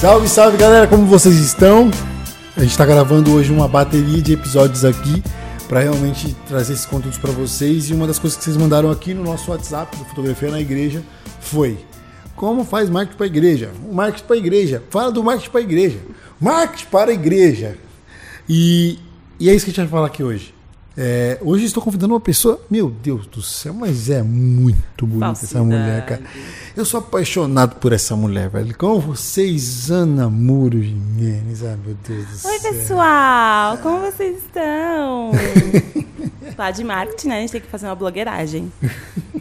Salve, 0.00 0.28
salve 0.30 0.56
galera, 0.56 0.86
como 0.86 1.04
vocês 1.04 1.36
estão? 1.36 1.90
A 2.56 2.60
gente 2.60 2.70
está 2.70 2.86
gravando 2.86 3.34
hoje 3.34 3.52
uma 3.52 3.68
bateria 3.68 4.22
de 4.22 4.32
episódios 4.32 4.82
aqui 4.82 5.22
para 5.68 5.80
realmente 5.80 6.34
trazer 6.48 6.72
esses 6.72 6.86
conteúdos 6.86 7.18
para 7.18 7.30
vocês. 7.32 7.90
E 7.90 7.92
uma 7.92 8.06
das 8.06 8.18
coisas 8.18 8.38
que 8.38 8.42
vocês 8.42 8.56
mandaram 8.56 8.90
aqui 8.90 9.12
no 9.12 9.22
nosso 9.22 9.50
WhatsApp 9.50 9.94
do 9.98 10.06
Fotografia 10.06 10.50
na 10.50 10.58
Igreja 10.58 11.02
foi 11.38 11.78
como 12.34 12.64
faz 12.64 12.88
marketing 12.88 13.18
para 13.18 13.26
a 13.26 13.28
igreja? 13.28 13.70
O 13.90 13.94
marketing 13.94 14.24
para 14.24 14.36
a 14.36 14.38
igreja. 14.38 14.82
Fala 14.88 15.12
do 15.12 15.22
marketing 15.22 15.50
para 15.50 15.60
a 15.60 15.64
igreja. 15.64 15.98
Marketing 16.40 16.86
para 16.86 17.10
a 17.10 17.14
igreja. 17.14 17.78
E, 18.48 18.98
e 19.38 19.50
é 19.50 19.54
isso 19.54 19.66
que 19.66 19.70
a 19.70 19.74
gente 19.74 19.82
vai 19.82 19.98
falar 19.98 20.06
aqui 20.06 20.22
hoje. 20.22 20.54
É, 20.96 21.38
hoje 21.40 21.64
estou 21.64 21.82
convidando 21.82 22.12
uma 22.14 22.20
pessoa, 22.20 22.60
meu 22.68 22.90
Deus 22.90 23.26
do 23.26 23.40
céu, 23.40 23.72
mas 23.72 24.10
é 24.10 24.22
muito 24.22 25.06
bonita 25.06 25.32
essa 25.32 25.46
Falsidade. 25.46 25.64
mulher, 25.64 26.04
cara. 26.04 26.22
Eu 26.76 26.84
sou 26.84 26.98
apaixonado 26.98 27.76
por 27.76 27.92
essa 27.92 28.16
mulher, 28.16 28.48
velho. 28.48 28.76
Com 28.76 28.98
vocês, 28.98 29.90
Ana 29.90 30.28
Muro 30.28 30.82
Jimenez. 30.82 31.64
Ai, 31.64 31.78
meu 31.84 31.96
Deus 32.06 32.26
do 32.42 32.48
Oi, 32.48 32.58
céu. 32.58 32.72
pessoal! 32.72 33.78
Como 33.78 34.00
vocês 34.00 34.38
estão? 34.38 35.30
Lá 36.58 36.70
de 36.70 36.84
marketing, 36.84 37.28
né? 37.28 37.38
A 37.38 37.40
gente 37.40 37.52
tem 37.52 37.60
que 37.60 37.68
fazer 37.68 37.86
uma 37.86 37.94
blogueiragem. 37.94 38.70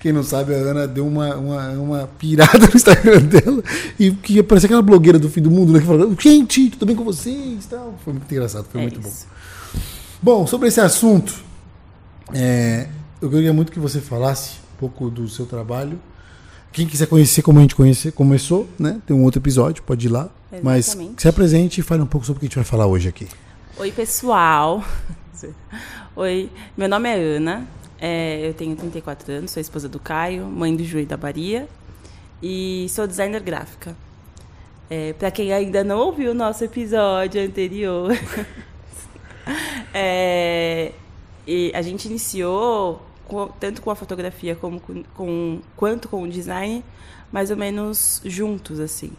Quem 0.00 0.12
não 0.12 0.22
sabe, 0.22 0.54
a 0.54 0.58
Ana 0.58 0.86
deu 0.86 1.06
uma, 1.06 1.34
uma, 1.34 1.68
uma 1.70 2.06
pirada 2.18 2.58
no 2.58 2.76
Instagram 2.76 3.20
dela 3.22 3.62
e 3.98 4.12
que 4.12 4.42
parecia 4.42 4.66
aquela 4.68 4.82
blogueira 4.82 5.18
do 5.18 5.28
fim 5.28 5.40
do 5.40 5.50
mundo, 5.50 5.72
né? 5.72 5.80
Que 5.80 5.86
falava, 5.86 6.14
gente, 6.20 6.70
tudo 6.70 6.86
bem 6.86 6.94
com 6.94 7.04
vocês? 7.04 7.66
Tal. 7.66 7.94
Foi 8.04 8.12
muito 8.12 8.30
engraçado, 8.30 8.66
foi 8.70 8.80
é 8.80 8.84
muito 8.84 9.00
isso. 9.00 9.26
Bom, 9.28 9.38
sobre 10.46 10.68
esse 10.68 10.80
assunto, 10.80 11.34
é, 12.34 12.88
eu 13.20 13.30
queria 13.30 13.52
muito 13.52 13.72
que 13.72 13.78
você 13.78 14.00
falasse 14.00 14.58
um 14.74 14.78
pouco 14.78 15.10
do 15.10 15.28
seu 15.28 15.46
trabalho. 15.46 15.98
Quem 16.72 16.86
quiser 16.86 17.06
conhecer 17.06 17.42
como 17.42 17.58
a 17.58 17.62
gente 17.62 17.74
conhece, 17.74 18.12
começou, 18.12 18.68
né? 18.78 19.00
Tem 19.06 19.16
um 19.16 19.24
outro 19.24 19.40
episódio, 19.40 19.82
pode 19.82 20.06
ir 20.06 20.10
lá. 20.10 20.28
Mas 20.62 20.88
Exatamente. 20.88 21.22
se 21.22 21.28
apresente 21.28 21.80
e 21.80 21.82
fale 21.82 22.02
um 22.02 22.06
pouco 22.06 22.26
sobre 22.26 22.38
o 22.38 22.40
que 22.40 22.46
a 22.46 22.48
gente 22.48 22.56
vai 22.56 22.64
falar 22.64 22.86
hoje 22.86 23.08
aqui. 23.08 23.26
Oi, 23.78 23.92
pessoal! 23.92 24.82
Oi, 26.16 26.50
meu 26.76 26.88
nome 26.88 27.08
é 27.08 27.14
Ana, 27.14 27.66
é, 28.00 28.48
eu 28.48 28.54
tenho 28.54 28.74
34 28.74 29.32
anos, 29.32 29.50
sou 29.50 29.60
esposa 29.60 29.88
do 29.88 30.00
Caio, 30.00 30.46
mãe 30.46 30.74
do 30.74 30.82
Ju 30.84 30.98
e 30.98 31.06
da 31.06 31.16
Baria 31.16 31.68
e 32.42 32.86
sou 32.90 33.06
designer 33.06 33.40
gráfica. 33.40 33.94
É, 34.90 35.12
Para 35.12 35.30
quem 35.30 35.52
ainda 35.52 35.84
não 35.84 35.98
ouviu 35.98 36.32
o 36.32 36.34
nosso 36.34 36.64
episódio 36.64 37.40
anterior, 37.40 38.10
é, 39.94 40.92
e 41.46 41.72
a 41.74 41.82
gente 41.82 42.06
iniciou 42.06 43.02
com- 43.26 43.48
tanto 43.60 43.82
com 43.82 43.90
a 43.90 43.94
fotografia 43.94 44.54
como 44.56 44.80
com, 44.80 45.02
com- 45.14 45.60
quanto 45.76 46.08
com 46.08 46.22
o 46.22 46.28
design, 46.28 46.84
mais 47.32 47.50
ou 47.50 47.56
menos 47.56 48.20
juntos 48.24 48.80
assim. 48.80 49.12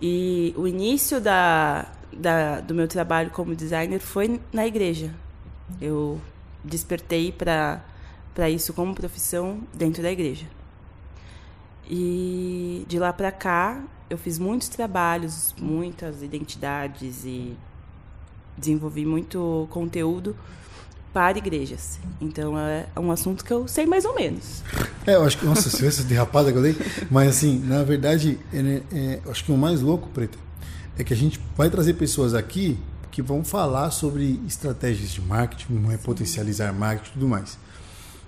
E 0.00 0.54
o 0.56 0.66
início 0.66 1.20
da, 1.20 1.86
da- 2.12 2.60
do 2.60 2.74
meu 2.74 2.88
trabalho 2.88 3.30
como 3.30 3.54
designer 3.54 4.00
foi 4.00 4.40
na 4.52 4.66
igreja. 4.66 5.12
Eu 5.80 6.20
despertei 6.64 7.30
para 7.32 7.82
isso 8.50 8.72
como 8.72 8.94
profissão 8.94 9.60
dentro 9.74 10.02
da 10.02 10.10
igreja. 10.10 10.46
E 11.88 12.84
de 12.88 12.98
lá 12.98 13.12
para 13.12 13.32
cá, 13.32 13.82
eu 14.08 14.16
fiz 14.16 14.38
muitos 14.38 14.68
trabalhos, 14.68 15.54
muitas 15.60 16.22
identidades 16.22 17.24
e 17.24 17.56
desenvolvi 18.60 19.04
muito 19.04 19.66
conteúdo 19.70 20.36
para 21.12 21.38
igrejas. 21.38 21.98
Então 22.20 22.56
é 22.58 22.86
um 22.96 23.10
assunto 23.10 23.44
que 23.44 23.52
eu 23.52 23.66
sei 23.66 23.86
mais 23.86 24.04
ou 24.04 24.14
menos. 24.14 24.62
É, 25.06 25.16
eu 25.16 25.24
acho 25.24 25.38
que, 25.38 25.44
nossa, 25.44 25.76
viu 25.76 25.88
essa 25.88 26.04
derrapada 26.04 26.52
que 26.52 26.58
eu 26.58 26.62
dei? 26.62 26.76
Mas 27.10 27.28
assim, 27.28 27.58
na 27.58 27.82
verdade, 27.82 28.38
é, 28.52 28.82
é, 28.92 29.20
eu 29.24 29.30
acho 29.30 29.44
que 29.44 29.50
o 29.50 29.56
mais 29.56 29.80
louco, 29.80 30.08
Preta, 30.10 30.38
é 30.98 31.02
que 31.02 31.12
a 31.12 31.16
gente 31.16 31.40
vai 31.56 31.68
trazer 31.68 31.94
pessoas 31.94 32.34
aqui 32.34 32.78
que 33.10 33.22
vão 33.22 33.42
falar 33.42 33.90
sobre 33.90 34.40
estratégias 34.46 35.10
de 35.10 35.20
marketing, 35.20 35.90
é, 35.90 35.96
potencializar 35.96 36.72
marketing 36.72 37.10
e 37.10 37.12
tudo 37.14 37.28
mais. 37.28 37.58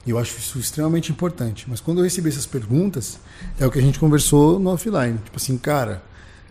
E 0.04 0.10
eu 0.10 0.18
acho 0.18 0.36
isso 0.36 0.58
extremamente 0.58 1.12
importante. 1.12 1.66
Mas 1.68 1.80
quando 1.80 1.98
eu 1.98 2.04
recebi 2.04 2.28
essas 2.28 2.46
perguntas, 2.46 3.20
é 3.60 3.66
o 3.66 3.70
que 3.70 3.78
a 3.78 3.82
gente 3.82 4.00
conversou 4.00 4.58
no 4.58 4.70
offline. 4.70 5.18
Tipo 5.24 5.36
assim, 5.36 5.56
cara, 5.56 6.02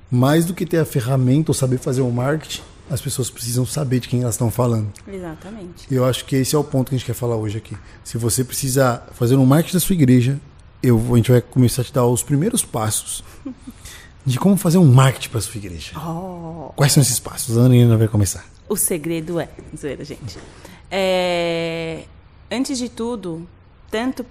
mais 0.09 0.46
do 0.46 0.53
que 0.53 0.66
ter 0.66 0.78
a 0.78 0.86
ferramenta 0.86 1.52
ou 1.52 1.53
saber 1.53 1.78
fazer 1.78 2.02
o 2.02 2.09
marketing, 2.09 2.62
as 2.91 3.00
pessoas 3.00 3.29
precisam 3.29 3.66
saber 3.66 4.02
de 4.02 4.09
quem 4.09 4.22
elas 4.22 4.35
estão 4.35 4.52
falando. 4.52 4.91
Exatamente. 5.07 5.88
E 5.90 5.96
Eu 5.96 6.03
acho 6.03 6.25
que 6.25 6.35
esse 6.35 6.53
é 6.53 6.59
o 6.59 6.63
ponto 6.63 6.90
que 6.90 6.96
a 6.96 6.97
gente 6.97 7.07
quer 7.07 7.13
falar 7.13 7.38
hoje 7.38 7.57
aqui. 7.57 7.78
Se 8.03 8.18
você 8.18 8.44
precisa 8.44 9.02
fazer 9.13 9.35
um 9.38 9.46
marketing 9.46 9.78
da 9.78 9.79
sua 9.79 9.94
igreja, 9.94 10.38
eu, 10.84 11.00
a 11.13 11.16
gente 11.16 11.31
vai 11.31 11.41
começar 11.41 11.84
a 11.84 11.85
te 11.85 11.94
dar 11.94 12.06
os 12.06 12.22
primeiros 12.22 12.66
passos 12.66 13.24
de 14.25 14.38
como 14.38 14.57
fazer 14.57 14.78
um 14.78 14.91
marketing 14.91 15.29
para 15.29 15.40
sua 15.40 15.57
igreja. 15.57 15.97
Oh. 15.97 16.74
Quais 16.75 16.91
são 16.91 17.02
esses 17.02 17.19
passos? 17.19 17.57
A 17.57 17.62
Ana 17.62 17.97
vai 17.97 18.09
começar. 18.09 18.46
O 18.68 18.75
segredo 18.75 19.40
é, 19.40 19.47
zoeira, 19.75 20.03
gente. 20.03 20.38
É, 20.90 22.03
antes 22.52 22.78
de 22.78 22.90
tudo, 22.90 23.47
tanto 23.90 24.25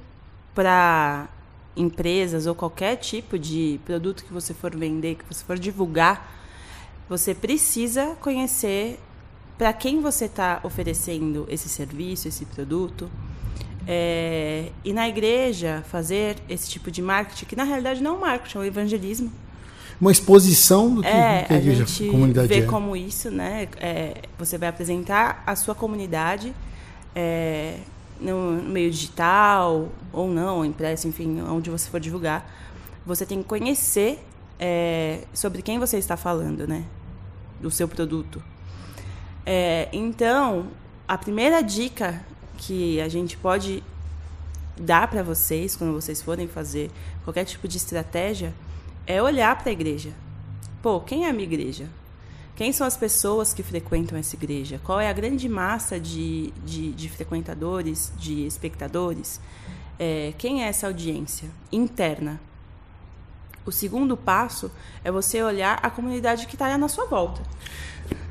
para 0.54 1.28
empresas 1.74 2.46
ou 2.46 2.54
qualquer 2.54 2.96
tipo 2.96 3.38
de 3.38 3.80
produto 3.86 4.22
que 4.22 4.32
você 4.32 4.52
for 4.52 4.76
vender, 4.76 5.14
que 5.14 5.24
você 5.34 5.42
for 5.42 5.58
divulgar, 5.58 6.39
você 7.10 7.34
precisa 7.34 8.16
conhecer 8.20 9.00
para 9.58 9.72
quem 9.72 10.00
você 10.00 10.26
está 10.26 10.60
oferecendo 10.62 11.44
esse 11.50 11.68
serviço, 11.68 12.28
esse 12.28 12.44
produto. 12.44 13.10
É, 13.84 14.70
e 14.84 14.92
na 14.92 15.08
igreja, 15.08 15.82
fazer 15.90 16.36
esse 16.48 16.70
tipo 16.70 16.88
de 16.88 17.02
marketing, 17.02 17.46
que 17.46 17.56
na 17.56 17.64
realidade 17.64 18.00
não 18.00 18.12
é 18.12 18.14
um 18.14 18.20
marketing, 18.20 18.58
é 18.58 18.60
um 18.60 18.64
evangelismo. 18.64 19.32
Uma 20.00 20.12
exposição 20.12 20.94
do 20.94 21.02
que, 21.02 21.08
É, 21.08 21.42
que 21.42 21.52
a 21.52 21.56
a 21.56 21.58
igreja, 21.58 21.84
gente 21.84 22.10
comunidade 22.10 22.46
vê 22.46 22.60
é. 22.60 22.62
como 22.62 22.96
isso, 22.96 23.28
né? 23.28 23.68
é, 23.78 24.22
você 24.38 24.56
vai 24.56 24.68
apresentar 24.68 25.42
a 25.44 25.56
sua 25.56 25.74
comunidade 25.74 26.54
é, 27.14 27.78
no, 28.20 28.62
no 28.62 28.70
meio 28.70 28.88
digital 28.88 29.88
ou 30.12 30.30
não, 30.30 30.64
impresso, 30.64 31.08
enfim, 31.08 31.42
onde 31.42 31.70
você 31.70 31.90
for 31.90 31.98
divulgar. 31.98 32.48
Você 33.04 33.26
tem 33.26 33.42
que 33.42 33.48
conhecer 33.48 34.24
é, 34.60 35.22
sobre 35.34 35.60
quem 35.60 35.78
você 35.80 35.98
está 35.98 36.16
falando, 36.16 36.68
né? 36.68 36.84
Do 37.60 37.70
seu 37.70 37.86
produto. 37.86 38.42
É, 39.44 39.88
então, 39.92 40.68
a 41.06 41.18
primeira 41.18 41.60
dica 41.62 42.24
que 42.56 43.00
a 43.00 43.08
gente 43.08 43.36
pode 43.36 43.82
dar 44.76 45.08
para 45.08 45.22
vocês 45.22 45.76
quando 45.76 45.92
vocês 45.92 46.22
forem 46.22 46.48
fazer 46.48 46.90
qualquer 47.24 47.44
tipo 47.44 47.68
de 47.68 47.76
estratégia 47.76 48.54
é 49.06 49.22
olhar 49.22 49.56
para 49.58 49.70
a 49.70 49.72
igreja. 49.72 50.12
Pô, 50.82 51.00
quem 51.00 51.26
é 51.26 51.30
a 51.30 51.32
minha 51.32 51.44
igreja? 51.44 51.88
Quem 52.56 52.72
são 52.72 52.86
as 52.86 52.96
pessoas 52.96 53.54
que 53.54 53.62
frequentam 53.62 54.18
essa 54.18 54.36
igreja? 54.36 54.80
Qual 54.84 55.00
é 55.00 55.08
a 55.08 55.12
grande 55.12 55.48
massa 55.48 55.98
de, 55.98 56.52
de, 56.64 56.92
de 56.92 57.08
frequentadores, 57.08 58.12
de 58.18 58.46
espectadores? 58.46 59.40
É, 59.98 60.34
quem 60.38 60.62
é 60.62 60.68
essa 60.68 60.86
audiência 60.86 61.48
interna? 61.72 62.40
O 63.66 63.70
segundo 63.72 64.16
passo 64.16 64.70
é 65.04 65.10
você 65.10 65.42
olhar 65.42 65.78
a 65.82 65.90
comunidade 65.90 66.46
que 66.46 66.54
está 66.54 66.76
na 66.76 66.88
sua 66.88 67.06
volta. 67.06 67.42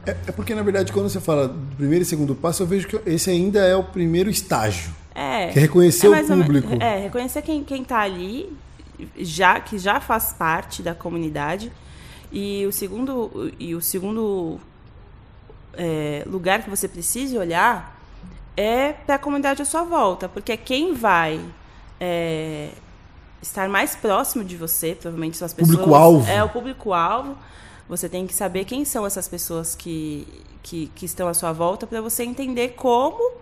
É, 0.05 0.11
é 0.27 0.31
porque, 0.31 0.55
na 0.55 0.63
verdade, 0.63 0.91
quando 0.91 1.09
você 1.09 1.19
fala 1.19 1.47
do 1.47 1.75
primeiro 1.75 2.03
e 2.03 2.05
segundo 2.05 2.35
passo, 2.35 2.63
eu 2.63 2.67
vejo 2.67 2.87
que 2.87 2.99
esse 3.09 3.29
ainda 3.29 3.59
é 3.59 3.75
o 3.75 3.83
primeiro 3.83 4.29
estágio. 4.29 4.91
É, 5.13 5.47
Que 5.47 5.59
é 5.59 5.61
reconhecer 5.61 6.07
o 6.07 6.11
ou 6.15 6.35
me- 6.37 6.43
público. 6.43 6.73
É, 6.81 6.99
reconhecer 6.99 7.41
quem, 7.41 7.63
quem 7.63 7.83
tá 7.83 7.99
ali, 7.99 8.51
já, 9.17 9.59
que 9.59 9.77
já 9.77 9.99
faz 9.99 10.33
parte 10.33 10.81
da 10.81 10.95
comunidade. 10.95 11.71
E 12.31 12.65
o 12.65 12.71
segundo, 12.71 13.51
e 13.59 13.75
o 13.75 13.81
segundo 13.81 14.59
é, 15.73 16.23
lugar 16.27 16.63
que 16.63 16.69
você 16.69 16.87
precisa 16.87 17.39
olhar 17.39 17.97
é 18.55 18.93
para 18.93 19.15
a 19.15 19.19
comunidade 19.19 19.61
à 19.61 19.65
sua 19.65 19.83
volta, 19.83 20.27
porque 20.27 20.51
é 20.51 20.57
quem 20.57 20.93
vai 20.93 21.39
é, 21.99 22.69
estar 23.41 23.69
mais 23.69 23.95
próximo 23.95 24.43
de 24.43 24.55
você, 24.55 24.95
provavelmente 24.95 25.37
são 25.37 25.45
as 25.45 25.53
pessoas. 25.53 25.77
Público-alvo. 25.77 26.29
É 26.29 26.43
o 26.43 26.49
público-alvo. 26.49 27.37
Você 27.87 28.07
tem 28.07 28.27
que 28.27 28.33
saber 28.33 28.65
quem 28.65 28.85
são 28.85 29.05
essas 29.05 29.27
pessoas 29.27 29.75
que, 29.75 30.27
que, 30.61 30.91
que 30.93 31.05
estão 31.05 31.27
à 31.27 31.33
sua 31.33 31.51
volta 31.51 31.87
para 31.87 32.01
você 32.01 32.23
entender 32.23 32.69
como 32.69 33.38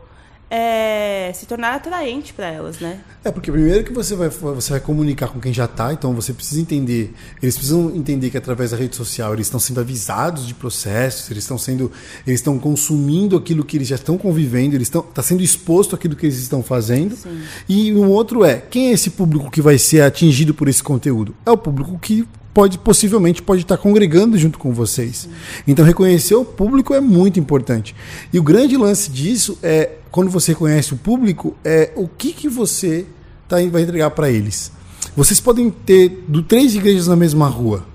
é, 0.49 1.31
se 1.33 1.45
tornar 1.45 1.75
atraente 1.75 2.33
para 2.33 2.47
elas, 2.47 2.79
né? 2.79 3.01
É, 3.23 3.31
porque 3.31 3.51
primeiro 3.51 3.83
que 3.83 3.91
você 3.91 4.15
vai, 4.15 4.29
você 4.29 4.71
vai 4.71 4.79
comunicar 4.79 5.27
com 5.27 5.39
quem 5.39 5.53
já 5.53 5.65
está, 5.65 5.91
então 5.91 6.13
você 6.13 6.33
precisa 6.33 6.61
entender, 6.61 7.13
eles 7.41 7.55
precisam 7.55 7.93
entender 7.93 8.29
que 8.29 8.37
através 8.37 8.71
da 8.71 8.77
rede 8.77 8.95
social 8.95 9.33
eles 9.33 9.47
estão 9.47 9.59
sendo 9.59 9.81
avisados 9.81 10.47
de 10.47 10.53
processos, 10.53 11.29
eles 11.29 11.43
estão 11.43 11.57
sendo, 11.57 11.91
eles 12.25 12.39
estão 12.39 12.57
consumindo 12.57 13.35
aquilo 13.35 13.65
que 13.65 13.77
eles 13.77 13.89
já 13.89 13.95
estão 13.95 14.17
convivendo, 14.17 14.75
eles 14.75 14.87
estão, 14.87 15.01
está 15.01 15.21
sendo 15.21 15.43
exposto 15.43 15.95
àquilo 15.95 16.15
que 16.15 16.25
eles 16.25 16.37
estão 16.37 16.63
fazendo. 16.63 17.15
Sim. 17.15 17.41
E 17.67 17.93
um 17.93 18.09
outro 18.09 18.45
é, 18.45 18.55
quem 18.55 18.89
é 18.89 18.91
esse 18.93 19.09
público 19.09 19.51
que 19.51 19.61
vai 19.61 19.77
ser 19.77 20.01
atingido 20.01 20.53
por 20.53 20.69
esse 20.69 20.81
conteúdo? 20.81 21.35
É 21.45 21.51
o 21.51 21.57
público 21.57 21.99
que 21.99 22.25
pode 22.57 22.79
possivelmente 22.79 23.39
pode 23.39 23.61
estar 23.61 23.77
congregando 23.77 24.35
junto 24.35 24.57
com 24.57 24.73
vocês. 24.73 25.29
Então 25.67 25.85
reconhecer 25.85 26.33
o 26.33 26.43
público 26.43 26.91
é 26.91 26.99
muito 26.99 27.39
importante. 27.39 27.95
E 28.33 28.39
o 28.39 28.41
grande 28.41 28.75
lance 28.75 29.11
disso 29.11 29.59
é 29.61 29.91
quando 30.09 30.31
você 30.31 30.55
conhece 30.55 30.91
o 30.91 30.97
público 30.97 31.55
é 31.63 31.91
o 31.95 32.07
que 32.07 32.33
que 32.33 32.49
você 32.49 33.05
tá, 33.47 33.57
vai 33.71 33.83
entregar 33.83 34.09
para 34.09 34.31
eles. 34.31 34.71
Vocês 35.15 35.39
podem 35.39 35.69
ter 35.69 36.25
do 36.27 36.41
três 36.41 36.73
igrejas 36.73 37.05
na 37.05 37.15
mesma 37.15 37.47
rua. 37.47 37.85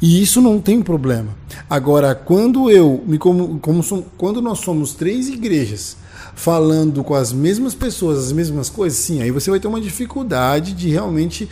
E 0.00 0.22
isso 0.22 0.40
não 0.40 0.58
tem 0.62 0.80
problema. 0.80 1.36
Agora, 1.68 2.14
quando 2.14 2.70
eu 2.70 3.04
me 3.06 3.18
como, 3.18 3.58
como 3.58 3.82
som, 3.82 4.02
quando 4.16 4.40
nós 4.40 4.60
somos 4.60 4.94
três 4.94 5.28
igrejas 5.28 5.98
falando 6.34 7.04
com 7.04 7.12
as 7.12 7.34
mesmas 7.34 7.74
pessoas, 7.74 8.18
as 8.18 8.32
mesmas 8.32 8.70
coisas, 8.70 8.98
sim, 8.98 9.20
aí 9.20 9.30
você 9.30 9.50
vai 9.50 9.60
ter 9.60 9.68
uma 9.68 9.78
dificuldade 9.78 10.72
de 10.72 10.88
realmente 10.88 11.46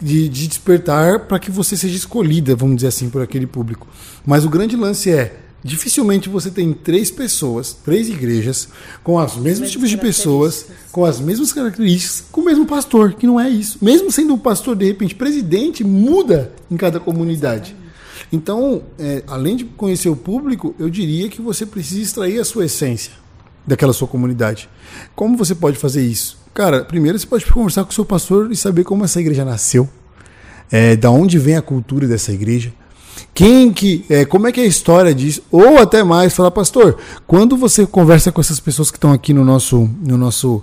de, 0.00 0.28
de 0.28 0.48
despertar 0.48 1.20
para 1.20 1.38
que 1.38 1.50
você 1.50 1.76
seja 1.76 1.96
escolhida, 1.96 2.54
vamos 2.54 2.76
dizer 2.76 2.88
assim, 2.88 3.08
por 3.10 3.22
aquele 3.22 3.46
público. 3.46 3.86
Mas 4.26 4.44
o 4.44 4.48
grande 4.48 4.76
lance 4.76 5.10
é 5.10 5.40
dificilmente 5.64 6.28
você 6.28 6.50
tem 6.50 6.74
três 6.74 7.10
pessoas, 7.10 7.72
três 7.72 8.08
igrejas, 8.10 8.68
com 9.02 9.16
os 9.16 9.36
mesmos 9.36 9.70
tipos 9.70 9.88
de 9.88 9.96
pessoas, 9.96 10.66
com 10.92 11.06
as 11.06 11.18
mesmas 11.18 11.52
características, 11.52 12.24
com 12.30 12.42
o 12.42 12.44
mesmo 12.44 12.66
pastor, 12.66 13.14
que 13.14 13.26
não 13.26 13.40
é 13.40 13.48
isso. 13.48 13.78
Mesmo 13.80 14.12
sendo 14.12 14.34
um 14.34 14.38
pastor, 14.38 14.76
de 14.76 14.84
repente, 14.84 15.14
presidente, 15.14 15.82
muda 15.82 16.52
em 16.70 16.76
cada 16.76 17.00
comunidade. 17.00 17.74
Então, 18.30 18.82
é, 18.98 19.22
além 19.26 19.56
de 19.56 19.64
conhecer 19.64 20.10
o 20.10 20.16
público, 20.16 20.74
eu 20.78 20.90
diria 20.90 21.28
que 21.30 21.40
você 21.40 21.64
precisa 21.64 22.02
extrair 22.02 22.38
a 22.38 22.44
sua 22.44 22.66
essência 22.66 23.12
daquela 23.66 23.92
sua 23.94 24.06
comunidade. 24.06 24.68
Como 25.14 25.36
você 25.36 25.54
pode 25.54 25.78
fazer 25.78 26.04
isso? 26.04 26.43
Cara, 26.54 26.84
primeiro 26.84 27.18
você 27.18 27.26
pode 27.26 27.44
conversar 27.46 27.82
com 27.82 27.90
o 27.90 27.94
seu 27.94 28.04
pastor 28.04 28.52
e 28.52 28.56
saber 28.56 28.84
como 28.84 29.04
essa 29.04 29.20
igreja 29.20 29.44
nasceu, 29.44 29.88
é, 30.70 30.94
da 30.94 31.10
onde 31.10 31.36
vem 31.36 31.56
a 31.56 31.62
cultura 31.62 32.06
dessa 32.06 32.32
igreja, 32.32 32.72
quem 33.34 33.72
que, 33.72 34.04
é, 34.08 34.24
como 34.24 34.46
é 34.46 34.52
que 34.52 34.60
é 34.60 34.62
a 34.62 34.66
história 34.66 35.12
disso, 35.12 35.42
ou 35.50 35.78
até 35.78 36.04
mais, 36.04 36.32
falar, 36.32 36.52
pastor, 36.52 36.96
quando 37.26 37.56
você 37.56 37.84
conversa 37.84 38.30
com 38.30 38.40
essas 38.40 38.60
pessoas 38.60 38.88
que 38.88 38.96
estão 38.96 39.12
aqui 39.12 39.34
no 39.34 39.44
nosso, 39.44 39.90
no 40.00 40.16
nosso, 40.16 40.62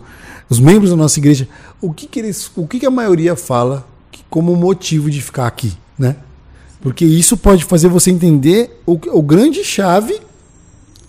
os 0.50 0.62
membros 0.62 0.92
da 0.92 0.96
nossa 0.96 1.20
igreja, 1.20 1.46
o 1.82 1.92
que 1.92 2.08
que 2.08 2.20
eles, 2.20 2.50
o 2.56 2.66
que 2.66 2.80
que 2.80 2.86
a 2.86 2.92
maioria 2.92 3.36
fala 3.36 3.86
como 4.30 4.56
motivo 4.56 5.12
de 5.12 5.22
ficar 5.22 5.46
aqui, 5.46 5.74
né? 6.00 6.16
Porque 6.82 7.04
isso 7.04 7.36
pode 7.36 7.66
fazer 7.66 7.90
você 7.90 8.10
entender 8.10 8.82
o, 8.86 8.94
o 8.94 9.22
grande 9.22 9.62
chave 9.64 10.20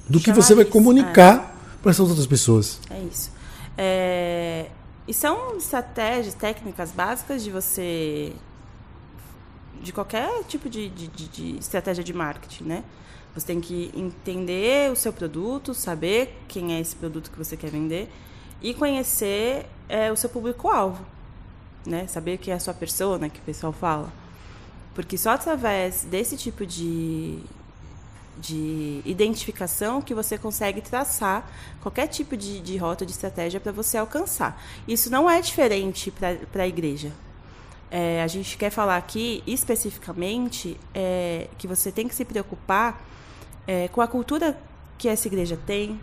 do 0.09 0.19
que 0.19 0.33
você 0.33 0.55
vai 0.57 0.65
comunicar 0.65 1.35
é. 1.35 1.81
para 1.81 1.93
essas 1.93 2.09
outras 2.09 2.27
pessoas. 2.27 2.81
É 2.91 3.01
isso. 3.11 3.31
É, 3.77 4.71
e 5.07 5.15
são 5.15 5.57
estratégias, 5.57 6.35
técnicas 6.35 6.93
básicas 6.93 7.43
de 7.43 7.51
você. 7.51 8.33
de 9.81 9.93
qualquer 9.93 10.45
tipo 10.45 10.69
de, 10.69 10.89
de, 10.89 11.09
de, 11.09 11.59
estratégia 11.59 12.05
de 12.05 12.13
marketing, 12.13 12.65
né? 12.65 12.85
Você 13.35 13.47
tem 13.47 13.61
que 13.61 13.91
entender 13.95 14.91
o 14.93 14.97
seu 14.97 15.13
produto, 15.13 15.75
saber 15.75 16.39
quem 16.47 16.75
é 16.75 16.81
esse 16.81 16.95
produto 16.95 17.31
que 17.31 17.39
você 17.39 17.57
quer 17.57 17.71
vender 17.71 18.11
e 18.61 18.75
conhecer 18.75 19.67
é, 19.89 20.13
o 20.13 20.17
seu 20.17 20.29
público-alvo, 20.29 21.05
né? 21.85 22.07
Saber 22.07 22.39
quem 22.39 22.53
é 22.53 22.57
a 22.57 22.61
sua 22.61 22.75
persona, 22.75 23.29
que 23.29 23.41
o 23.41 23.43
pessoal 23.43 23.73
fala. 23.73 24.13
Porque 24.95 25.17
só 25.17 25.31
através 25.31 26.05
desse 26.05 26.37
tipo 26.37 26.67
de, 26.67 27.41
de 28.39 29.03
identificação 29.05 30.01
que 30.01 30.15
você 30.15 30.39
consegue 30.39 30.81
traçar 30.81 31.51
qualquer 31.81 32.07
tipo 32.07 32.37
de, 32.37 32.61
de 32.61 32.77
rota, 32.77 33.05
de 33.05 33.13
estratégia 33.13 33.61
para 33.61 33.73
você 33.73 33.99
alcançar. 33.99 34.61
Isso 34.87 35.11
não 35.11 35.29
é 35.29 35.41
diferente 35.41 36.11
para 36.11 36.63
a 36.63 36.69
igreja. 36.69 37.13
É, 37.91 38.23
a 38.23 38.27
gente 38.27 38.57
quer 38.57 38.71
falar 38.71 38.97
aqui 38.97 39.43
especificamente 39.47 40.81
é, 40.95 41.49
que 41.59 41.69
você 41.69 41.93
tem 41.93 42.09
que 42.09 42.15
se 42.15 42.25
preocupar 42.25 43.05
é, 43.67 43.89
com 43.89 44.01
a 44.01 44.07
cultura 44.07 44.59
que 44.97 45.09
essa 45.09 45.29
igreja 45.29 45.59
tem, 45.67 46.01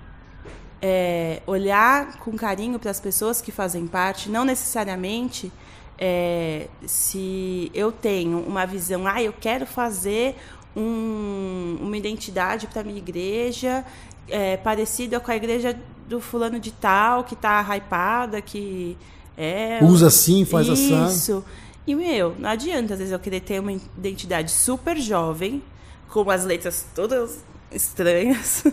é, 0.82 1.42
olhar 1.48 2.18
com 2.20 2.36
carinho 2.36 2.78
para 2.80 2.92
as 2.92 3.00
pessoas 3.00 3.42
que 3.42 3.52
fazem 3.52 3.88
parte, 3.88 4.30
não 4.30 4.46
necessariamente 4.46 5.52
é, 5.98 6.68
se 6.86 7.70
eu 7.74 7.92
tenho 7.92 8.40
uma 8.40 8.66
visão, 8.66 9.06
ah, 9.06 9.22
eu 9.22 9.34
quero 9.34 9.66
fazer 9.66 10.38
um, 10.75 11.77
uma 11.81 11.98
identidade 11.98 12.68
para 12.68 12.83
minha 12.83 12.98
igreja 12.98 13.86
é, 14.27 14.57
parecida 14.57 15.19
com 15.19 15.31
a 15.31 15.36
igreja 15.36 15.77
do 16.07 16.19
fulano 16.19 16.60
de 16.60 16.71
tal, 16.71 17.24
que 17.24 17.33
está 17.33 17.62
hypada, 17.75 18.42
que 18.42 18.98
é. 19.38 19.80
Usa 19.81 20.07
assim, 20.07 20.45
faz 20.45 20.68
isso. 20.68 20.94
assim. 20.94 21.07
Isso. 21.07 21.45
E, 21.86 21.95
meu, 21.95 22.36
não 22.38 22.50
adianta, 22.50 22.94
às 22.94 23.00
vezes, 23.00 23.12
eu 23.12 23.19
querer 23.19 23.39
ter 23.42 23.60
uma 23.60 23.71
identidade 23.71 24.51
super 24.51 24.98
jovem, 24.98 25.62
com 26.10 26.30
as 26.30 26.44
letras 26.44 26.86
todas 26.94 27.44
estranhas. 27.72 28.63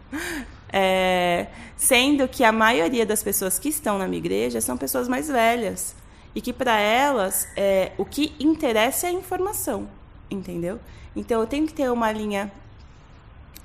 é, 0.72 1.46
sendo 1.76 2.26
que 2.28 2.44
a 2.44 2.52
maioria 2.52 3.04
das 3.04 3.22
pessoas 3.22 3.58
que 3.58 3.68
estão 3.68 3.98
na 3.98 4.06
minha 4.06 4.18
igreja 4.18 4.60
são 4.60 4.76
pessoas 4.76 5.08
mais 5.08 5.28
velhas 5.28 5.94
e 6.34 6.40
que 6.40 6.52
para 6.52 6.78
elas 6.78 7.46
é, 7.56 7.92
o 7.98 8.04
que 8.04 8.32
interessa 8.40 9.06
é 9.06 9.10
a 9.10 9.12
informação, 9.12 9.86
entendeu? 10.30 10.80
Então 11.14 11.40
eu 11.40 11.46
tenho 11.46 11.66
que 11.66 11.74
ter 11.74 11.90
uma 11.90 12.10
linha 12.10 12.50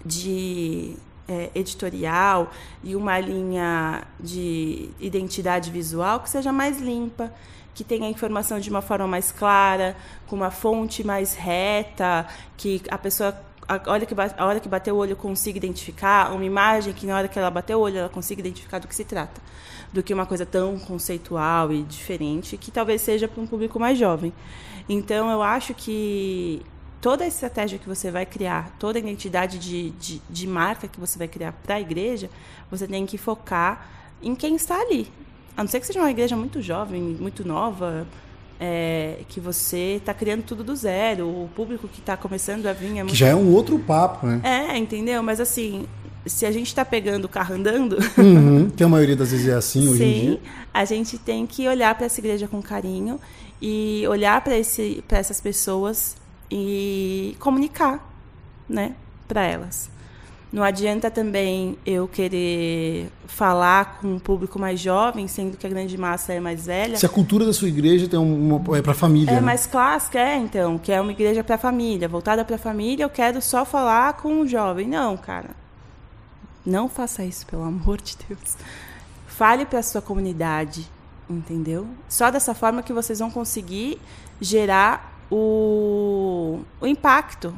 de 0.05 0.95
é, 1.27 1.49
editorial 1.55 2.51
e 2.83 2.95
uma 2.95 3.19
linha 3.19 4.03
de 4.19 4.89
identidade 4.99 5.71
visual 5.71 6.19
que 6.19 6.29
seja 6.29 6.51
mais 6.51 6.79
limpa, 6.79 7.33
que 7.73 7.83
tenha 7.83 8.07
a 8.07 8.09
informação 8.09 8.59
de 8.59 8.69
uma 8.69 8.81
forma 8.81 9.07
mais 9.07 9.31
clara, 9.31 9.95
com 10.25 10.35
uma 10.35 10.51
fonte 10.51 11.03
mais 11.03 11.35
reta, 11.35 12.27
que 12.55 12.81
a 12.89 12.97
pessoa 12.97 13.35
a 13.67 13.91
hora 13.91 14.05
que, 14.05 14.15
a 14.37 14.45
hora 14.45 14.59
que 14.61 14.69
bater 14.69 14.93
o 14.93 14.95
olho 14.95 15.15
consiga 15.15 15.57
identificar, 15.57 16.31
uma 16.31 16.45
imagem 16.45 16.93
que 16.93 17.05
na 17.05 17.17
hora 17.17 17.27
que 17.27 17.37
ela 17.37 17.51
bater 17.51 17.75
o 17.75 17.79
olho 17.81 17.97
ela 17.97 18.09
consiga 18.09 18.39
identificar 18.39 18.79
do 18.79 18.87
que 18.87 18.95
se 18.95 19.03
trata 19.03 19.41
do 19.91 20.03
que 20.03 20.13
uma 20.13 20.25
coisa 20.25 20.45
tão 20.45 20.77
conceitual 20.79 21.71
e 21.71 21.83
diferente, 21.83 22.57
que 22.57 22.71
talvez 22.71 23.01
seja 23.01 23.27
para 23.27 23.41
um 23.41 23.47
público 23.47 23.79
mais 23.79 23.97
jovem. 23.97 24.33
Então, 24.89 25.29
eu 25.29 25.41
acho 25.41 25.73
que 25.73 26.61
toda 27.01 27.23
a 27.23 27.27
estratégia 27.27 27.77
que 27.77 27.87
você 27.87 28.09
vai 28.11 28.25
criar, 28.25 28.75
toda 28.79 28.97
a 28.97 29.01
identidade 29.01 29.59
de, 29.59 29.91
de, 29.91 30.21
de 30.29 30.47
marca 30.47 30.87
que 30.87 30.99
você 30.99 31.17
vai 31.17 31.27
criar 31.27 31.51
para 31.51 31.75
a 31.75 31.81
igreja, 31.81 32.29
você 32.69 32.87
tem 32.87 33.05
que 33.05 33.17
focar 33.17 33.89
em 34.21 34.35
quem 34.35 34.55
está 34.55 34.79
ali. 34.79 35.11
A 35.55 35.63
não 35.63 35.69
ser 35.69 35.79
que 35.79 35.87
seja 35.87 35.99
uma 35.99 36.11
igreja 36.11 36.35
muito 36.35 36.61
jovem, 36.61 37.01
muito 37.01 37.47
nova, 37.47 38.07
é, 38.59 39.19
que 39.27 39.39
você 39.39 39.97
está 39.97 40.13
criando 40.13 40.43
tudo 40.43 40.63
do 40.63 40.75
zero, 40.75 41.27
o 41.27 41.49
público 41.55 41.87
que 41.87 41.99
está 41.99 42.17
começando 42.17 42.65
a 42.65 42.73
vir 42.73 42.89
é 42.89 43.03
muito... 43.03 43.09
Que 43.09 43.15
já 43.15 43.27
é 43.27 43.35
um 43.35 43.53
outro 43.53 43.77
papo, 43.79 44.25
né? 44.25 44.41
É, 44.43 44.77
entendeu? 44.77 45.21
Mas 45.21 45.39
assim, 45.39 45.87
se 46.25 46.45
a 46.45 46.51
gente 46.51 46.67
está 46.67 46.83
pegando 46.83 47.25
o 47.25 47.29
carro 47.29 47.55
andando. 47.55 47.97
Uhum, 48.17 48.69
que 48.69 48.83
a 48.83 48.89
maioria 48.89 49.15
das 49.15 49.31
vezes 49.31 49.47
é 49.47 49.53
assim 49.53 49.87
hoje 49.87 49.99
sim, 49.99 50.05
em 50.05 50.21
dia. 50.21 50.39
A 50.73 50.85
gente 50.85 51.17
tem 51.17 51.45
que 51.45 51.67
olhar 51.67 51.93
para 51.95 52.07
essa 52.07 52.19
igreja 52.19 52.47
com 52.47 52.61
carinho 52.61 53.19
e 53.61 54.03
olhar 54.07 54.43
para 54.43 54.55
essas 54.55 55.39
pessoas 55.39 56.15
e 56.49 57.35
comunicar 57.39 58.05
né, 58.67 58.95
para 59.27 59.43
elas. 59.43 59.89
Não 60.51 60.63
adianta 60.63 61.11
também 61.11 61.77
eu 61.85 62.07
querer 62.07 63.11
falar 63.27 63.99
com 63.99 64.13
um 64.13 64.19
público 64.19 64.57
mais 64.57 64.79
jovem, 64.79 65.27
sendo 65.27 65.57
que 65.57 65.67
a 65.67 65.69
grande 65.69 65.97
massa 65.97 66.33
é 66.33 66.39
mais 66.39 66.65
velha. 66.65 66.97
Se 66.97 67.05
a 67.05 67.09
cultura 67.09 67.45
da 67.45 67.51
sua 67.51 67.67
igreja 67.67 68.07
tem 68.07 68.17
uma, 68.17 68.77
é 68.77 68.81
para 68.81 68.93
família. 68.93 69.31
É 69.31 69.35
né? 69.35 69.41
mais 69.41 69.67
clássica, 69.67 70.17
é 70.17 70.37
então, 70.37 70.77
que 70.77 70.91
é 70.91 71.01
uma 71.01 71.11
igreja 71.11 71.43
para 71.43 71.57
família, 71.57 72.07
voltada 72.07 72.45
para 72.45 72.57
família. 72.57 73.03
Eu 73.03 73.09
quero 73.09 73.41
só 73.41 73.65
falar 73.65 74.13
com 74.13 74.39
o 74.39 74.47
jovem. 74.47 74.87
Não, 74.87 75.17
cara. 75.17 75.49
Não 76.65 76.87
faça 76.87 77.25
isso, 77.25 77.45
pelo 77.45 77.63
amor 77.63 78.01
de 78.01 78.17
Deus. 78.27 78.57
Fale 79.27 79.65
para 79.65 79.79
a 79.79 79.83
sua 79.83 80.01
comunidade, 80.01 80.89
entendeu? 81.29 81.85
Só 82.07 82.31
dessa 82.31 82.53
forma 82.53 82.81
que 82.81 82.93
vocês 82.93 83.19
vão 83.19 83.29
conseguir 83.29 83.99
gerar 84.39 85.16
o, 85.31 86.59
o 86.79 86.87
impacto. 86.87 87.53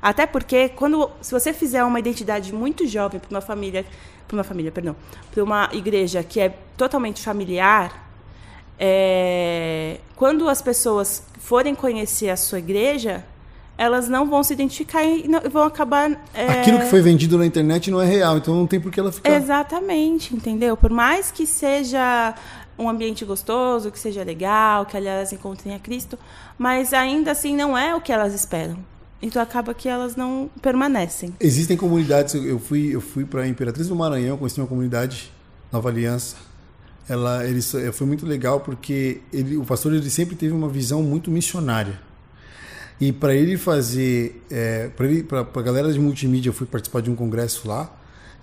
Até 0.00 0.26
porque 0.26 0.68
quando 0.68 1.10
se 1.20 1.32
você 1.32 1.52
fizer 1.52 1.82
uma 1.84 1.98
identidade 1.98 2.52
muito 2.52 2.86
jovem 2.86 3.20
para 3.20 3.30
uma 3.30 3.40
família, 3.40 3.84
para 4.26 4.36
uma 4.36 4.44
família, 4.44 4.70
perdão, 4.70 4.94
para 5.30 5.42
uma 5.42 5.68
igreja 5.72 6.22
que 6.22 6.38
é 6.40 6.54
totalmente 6.76 7.22
familiar, 7.22 8.08
é, 8.78 9.98
quando 10.14 10.48
as 10.48 10.62
pessoas 10.62 11.22
forem 11.38 11.74
conhecer 11.74 12.30
a 12.30 12.36
sua 12.36 12.60
igreja, 12.60 13.24
elas 13.76 14.08
não 14.08 14.28
vão 14.28 14.42
se 14.42 14.52
identificar 14.52 15.04
e 15.04 15.26
não, 15.28 15.40
vão 15.48 15.62
acabar. 15.62 16.10
É... 16.34 16.60
Aquilo 16.60 16.78
que 16.78 16.86
foi 16.86 17.00
vendido 17.00 17.38
na 17.38 17.46
internet 17.46 17.90
não 17.90 18.00
é 18.00 18.06
real, 18.06 18.36
então 18.36 18.54
não 18.54 18.66
tem 18.66 18.80
por 18.80 18.90
que 18.90 18.98
ela 18.98 19.12
ficar. 19.12 19.30
Exatamente, 19.30 20.34
entendeu? 20.34 20.76
Por 20.76 20.90
mais 20.90 21.30
que 21.30 21.46
seja 21.46 22.34
um 22.78 22.88
ambiente 22.88 23.24
gostoso, 23.24 23.90
que 23.90 23.98
seja 23.98 24.22
legal, 24.22 24.86
que 24.86 24.96
aliás 24.96 25.32
encontrem 25.32 25.74
a 25.74 25.78
Cristo, 25.78 26.18
mas 26.56 26.92
ainda 26.92 27.32
assim 27.32 27.56
não 27.56 27.76
é 27.76 27.94
o 27.94 28.00
que 28.00 28.12
elas 28.12 28.32
esperam. 28.34 28.78
Então 29.20 29.42
acaba 29.42 29.74
que 29.74 29.88
elas 29.88 30.14
não 30.14 30.48
permanecem. 30.62 31.34
Existem 31.40 31.76
comunidades, 31.76 32.34
eu 32.34 32.58
fui, 32.58 32.94
eu 32.94 33.00
fui 33.00 33.24
para 33.24 33.46
Imperatriz 33.48 33.88
do 33.88 33.96
Maranhão, 33.96 34.36
conheci 34.36 34.60
uma 34.60 34.66
comunidade, 34.68 35.32
Nova 35.72 35.88
Aliança. 35.88 36.36
Ela, 37.08 37.44
ele, 37.44 37.60
foi 37.92 38.06
muito 38.06 38.24
legal 38.24 38.60
porque 38.60 39.22
ele, 39.32 39.56
o 39.56 39.64
pastor 39.64 39.92
ele 39.92 40.08
sempre 40.10 40.36
teve 40.36 40.52
uma 40.52 40.68
visão 40.68 41.02
muito 41.02 41.30
missionária. 41.30 41.98
E 43.00 43.12
para 43.12 43.34
ele 43.34 43.56
fazer, 43.56 44.44
é, 44.50 44.88
para 44.88 45.40
a 45.40 45.62
galera 45.62 45.92
de 45.92 45.98
multimídia, 45.98 46.50
eu 46.50 46.52
fui 46.52 46.66
participar 46.66 47.00
de 47.00 47.10
um 47.10 47.16
congresso 47.16 47.66
lá. 47.66 47.90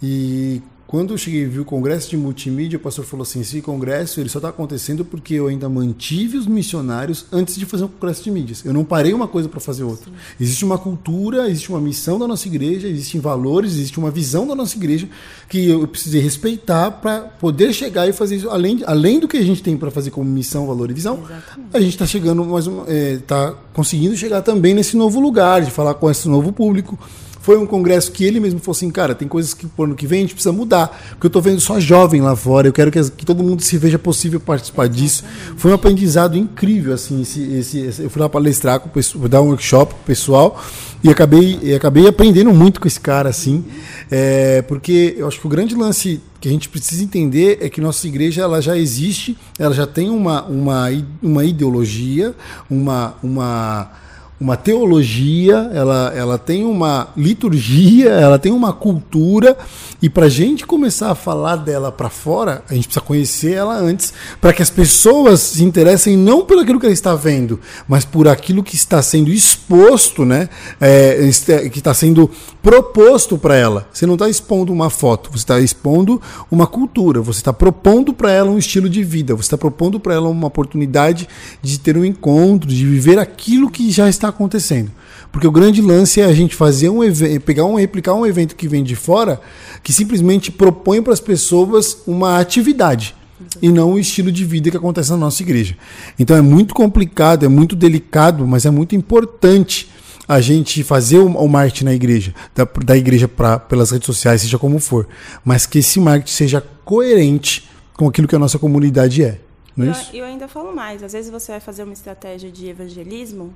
E 0.01 0.61
quando 0.95 1.13
eu 1.13 1.17
cheguei 1.17 1.41
e 1.41 1.45
vi 1.45 1.59
o 1.59 1.65
congresso 1.65 2.09
de 2.09 2.15
multimídia, 2.15 2.77
o 2.77 2.79
pastor 2.79 3.03
falou 3.03 3.23
assim: 3.23 3.41
esse 3.41 3.61
congresso 3.61 4.21
ele 4.21 4.29
só 4.29 4.39
está 4.39 4.47
acontecendo 4.47 5.03
porque 5.03 5.33
eu 5.33 5.47
ainda 5.47 5.67
mantive 5.67 6.37
os 6.37 6.47
missionários 6.47 7.25
antes 7.33 7.57
de 7.57 7.65
fazer 7.65 7.83
um 7.83 7.89
congresso 7.89 8.23
de 8.23 8.31
mídias. 8.31 8.63
Eu 8.63 8.71
não 8.71 8.85
parei 8.85 9.13
uma 9.13 9.27
coisa 9.27 9.49
para 9.49 9.59
fazer 9.59 9.83
outra. 9.83 10.05
Sim. 10.05 10.15
Existe 10.39 10.63
uma 10.63 10.77
cultura, 10.77 11.49
existe 11.49 11.67
uma 11.67 11.81
missão 11.81 12.17
da 12.17 12.25
nossa 12.25 12.47
igreja, 12.47 12.87
existem 12.87 13.19
valores, 13.19 13.73
existe 13.73 13.99
uma 13.99 14.09
visão 14.09 14.47
da 14.47 14.55
nossa 14.55 14.77
igreja 14.77 15.09
que 15.49 15.67
eu 15.67 15.85
precisei 15.85 16.21
respeitar 16.21 16.89
para 16.91 17.19
poder 17.19 17.73
chegar 17.73 18.07
e 18.07 18.13
fazer 18.13 18.37
isso. 18.37 18.49
Além, 18.49 18.81
além 18.85 19.19
do 19.19 19.27
que 19.27 19.35
a 19.35 19.43
gente 19.43 19.61
tem 19.61 19.75
para 19.75 19.91
fazer 19.91 20.11
como 20.11 20.29
missão, 20.29 20.65
valor 20.65 20.89
e 20.89 20.93
visão, 20.93 21.15
Exatamente. 21.25 21.75
a 21.75 21.79
gente 21.81 21.89
está 21.89 22.05
chegando 22.05 22.57
está 22.57 22.71
é, 22.87 23.17
tá 23.17 23.53
conseguindo 23.73 24.15
chegar 24.15 24.41
também 24.43 24.73
nesse 24.73 24.95
novo 24.95 25.19
lugar 25.19 25.61
de 25.61 25.71
falar 25.71 25.95
com 25.95 26.09
esse 26.09 26.29
novo 26.29 26.53
público 26.53 26.97
foi 27.45 27.59
um 27.59 27.67
congresso 27.67 28.11
que 28.11 28.25
ele 28.25 28.39
mesmo 28.39 28.59
falou 28.59 28.71
assim, 28.71 28.89
cara, 28.89 29.13
tem 29.13 29.27
coisas 29.27 29.53
que 29.53 29.67
por 29.67 29.83
ano 29.83 29.93
que 29.93 30.07
vem 30.07 30.17
a 30.17 30.21
gente 30.23 30.33
precisa 30.33 30.51
mudar, 30.51 30.87
porque 31.11 31.27
eu 31.27 31.27
estou 31.27 31.39
vendo 31.39 31.59
só 31.59 31.79
jovem 31.79 32.19
lá 32.19 32.35
fora, 32.35 32.67
eu 32.67 32.73
quero 32.73 32.89
que, 32.89 33.11
que, 33.11 33.23
todo 33.23 33.43
mundo 33.43 33.61
se 33.61 33.77
veja 33.77 33.99
possível 33.99 34.39
participar 34.39 34.89
disso. 34.89 35.23
Foi 35.55 35.69
um 35.69 35.75
aprendizado 35.75 36.35
incrível, 36.35 36.91
assim, 36.91 37.21
esse, 37.21 37.43
esse, 37.53 38.01
eu 38.01 38.09
fui 38.09 38.19
lá 38.19 38.27
palestrar, 38.27 38.79
com 38.79 38.87
o 38.87 38.91
pessoal, 38.91 39.27
dar 39.27 39.43
um 39.43 39.49
workshop 39.49 39.93
com 39.93 39.99
o 39.99 40.03
pessoal, 40.05 40.59
e 41.03 41.09
acabei, 41.11 41.59
e 41.61 41.75
acabei 41.75 42.07
aprendendo 42.07 42.51
muito 42.51 42.81
com 42.81 42.87
esse 42.87 42.99
cara, 42.99 43.29
assim, 43.29 43.63
é, 44.09 44.63
porque 44.63 45.13
eu 45.15 45.27
acho 45.27 45.39
que 45.39 45.45
o 45.45 45.49
grande 45.49 45.75
lance 45.75 46.19
que 46.41 46.47
a 46.47 46.51
gente 46.51 46.67
precisa 46.67 47.03
entender 47.03 47.59
é 47.61 47.69
que 47.69 47.79
nossa 47.79 48.07
igreja 48.07 48.41
ela 48.41 48.59
já 48.59 48.75
existe, 48.75 49.37
ela 49.59 49.75
já 49.75 49.85
tem 49.85 50.09
uma, 50.09 50.45
uma, 50.45 50.87
uma 51.21 51.45
ideologia, 51.45 52.33
uma, 52.67 53.13
uma 53.21 53.91
uma 54.39 54.57
teologia, 54.57 55.69
ela, 55.73 56.11
ela 56.15 56.37
tem 56.37 56.65
uma 56.65 57.07
liturgia, 57.15 58.09
ela 58.09 58.37
tem 58.37 58.51
uma 58.51 58.73
cultura, 58.73 59.57
e 60.01 60.09
para 60.09 60.25
a 60.25 60.29
gente 60.29 60.65
começar 60.65 61.09
a 61.09 61.15
falar 61.15 61.55
dela 61.55 61.91
para 61.91 62.09
fora, 62.09 62.61
a 62.69 62.73
gente 62.73 62.87
precisa 62.87 63.05
conhecer 63.05 63.53
ela 63.53 63.75
antes, 63.75 64.13
para 64.41 64.51
que 64.51 64.61
as 64.61 64.69
pessoas 64.69 65.39
se 65.39 65.63
interessem 65.63 66.17
não 66.17 66.45
pelo 66.45 66.61
aquilo 66.61 66.79
que 66.79 66.85
ela 66.85 66.93
está 66.93 67.15
vendo, 67.15 67.59
mas 67.87 68.03
por 68.03 68.27
aquilo 68.27 68.61
que 68.61 68.75
está 68.75 69.01
sendo 69.01 69.31
exposto, 69.31 70.25
né? 70.25 70.49
É, 70.81 71.29
que 71.71 71.79
está 71.79 71.93
sendo 71.93 72.29
proposto 72.61 73.37
para 73.37 73.55
ela. 73.55 73.87
Você 73.93 74.05
não 74.05 74.15
está 74.15 74.27
expondo 74.27 74.73
uma 74.73 74.89
foto, 74.89 75.29
você 75.31 75.37
está 75.37 75.59
expondo 75.59 76.21
uma 76.51 76.67
cultura, 76.67 77.21
você 77.21 77.39
está 77.39 77.53
propondo 77.53 78.13
para 78.13 78.31
ela 78.31 78.49
um 78.49 78.57
estilo 78.57 78.89
de 78.89 79.03
vida, 79.03 79.33
você 79.33 79.47
está 79.47 79.57
propondo 79.57 79.99
para 79.99 80.13
ela 80.13 80.27
uma 80.27 80.47
oportunidade 80.47 81.27
de 81.61 81.79
ter 81.79 81.97
um 81.97 82.03
encontro, 82.03 82.67
de 82.67 82.85
viver 82.85 83.17
aquilo 83.17 83.69
que 83.69 83.89
já 83.91 84.09
está 84.09 84.24
está 84.25 84.35
acontecendo. 84.35 84.91
Porque 85.31 85.47
o 85.47 85.51
grande 85.51 85.81
lance 85.81 86.21
é 86.21 86.25
a 86.25 86.33
gente 86.33 86.55
fazer 86.55 86.89
um 86.89 87.03
evento, 87.03 87.41
pegar 87.41 87.65
um, 87.65 87.75
replicar 87.75 88.13
um 88.13 88.25
evento 88.25 88.55
que 88.55 88.67
vem 88.67 88.83
de 88.83 88.95
fora, 88.95 89.39
que 89.83 89.91
simplesmente 89.91 90.51
propõe 90.51 91.01
para 91.01 91.13
as 91.13 91.19
pessoas 91.19 91.97
uma 92.07 92.39
atividade 92.39 93.15
e 93.61 93.69
não 93.69 93.93
o 93.93 93.99
estilo 93.99 94.31
de 94.31 94.45
vida 94.45 94.71
que 94.71 94.77
acontece 94.77 95.11
na 95.11 95.17
nossa 95.17 95.41
igreja. 95.43 95.77
Então 96.17 96.35
é 96.35 96.41
muito 96.41 96.73
complicado, 96.73 97.45
é 97.45 97.49
muito 97.49 97.75
delicado, 97.75 98.47
mas 98.47 98.65
é 98.65 98.71
muito 98.71 98.95
importante 98.95 99.89
a 100.27 100.41
gente 100.41 100.83
fazer 100.83 101.19
o, 101.19 101.47
marketing 101.47 101.85
na 101.85 101.93
igreja, 101.93 102.33
da, 102.55 102.67
da 102.83 102.97
igreja 102.97 103.27
pra, 103.27 103.59
pelas 103.59 103.91
redes 103.91 104.07
sociais, 104.07 104.41
seja 104.41 104.57
como 104.57 104.79
for, 104.79 105.07
mas 105.43 105.65
que 105.65 105.79
esse 105.79 105.99
marketing 105.99 106.31
seja 106.31 106.63
coerente 106.83 107.69
com 107.93 108.07
aquilo 108.07 108.27
que 108.27 108.35
a 108.35 108.39
nossa 108.39 108.57
comunidade 108.57 109.23
é. 109.23 109.39
Não 109.75 109.85
é 109.85 109.89
eu, 109.89 109.91
isso? 109.91 110.09
eu 110.13 110.25
ainda 110.25 110.47
falo 110.47 110.73
mais. 110.73 111.03
Às 111.03 111.13
vezes 111.13 111.29
você 111.29 111.51
vai 111.51 111.61
fazer 111.61 111.83
uma 111.83 111.93
estratégia 111.93 112.49
de 112.49 112.67
evangelismo 112.67 113.53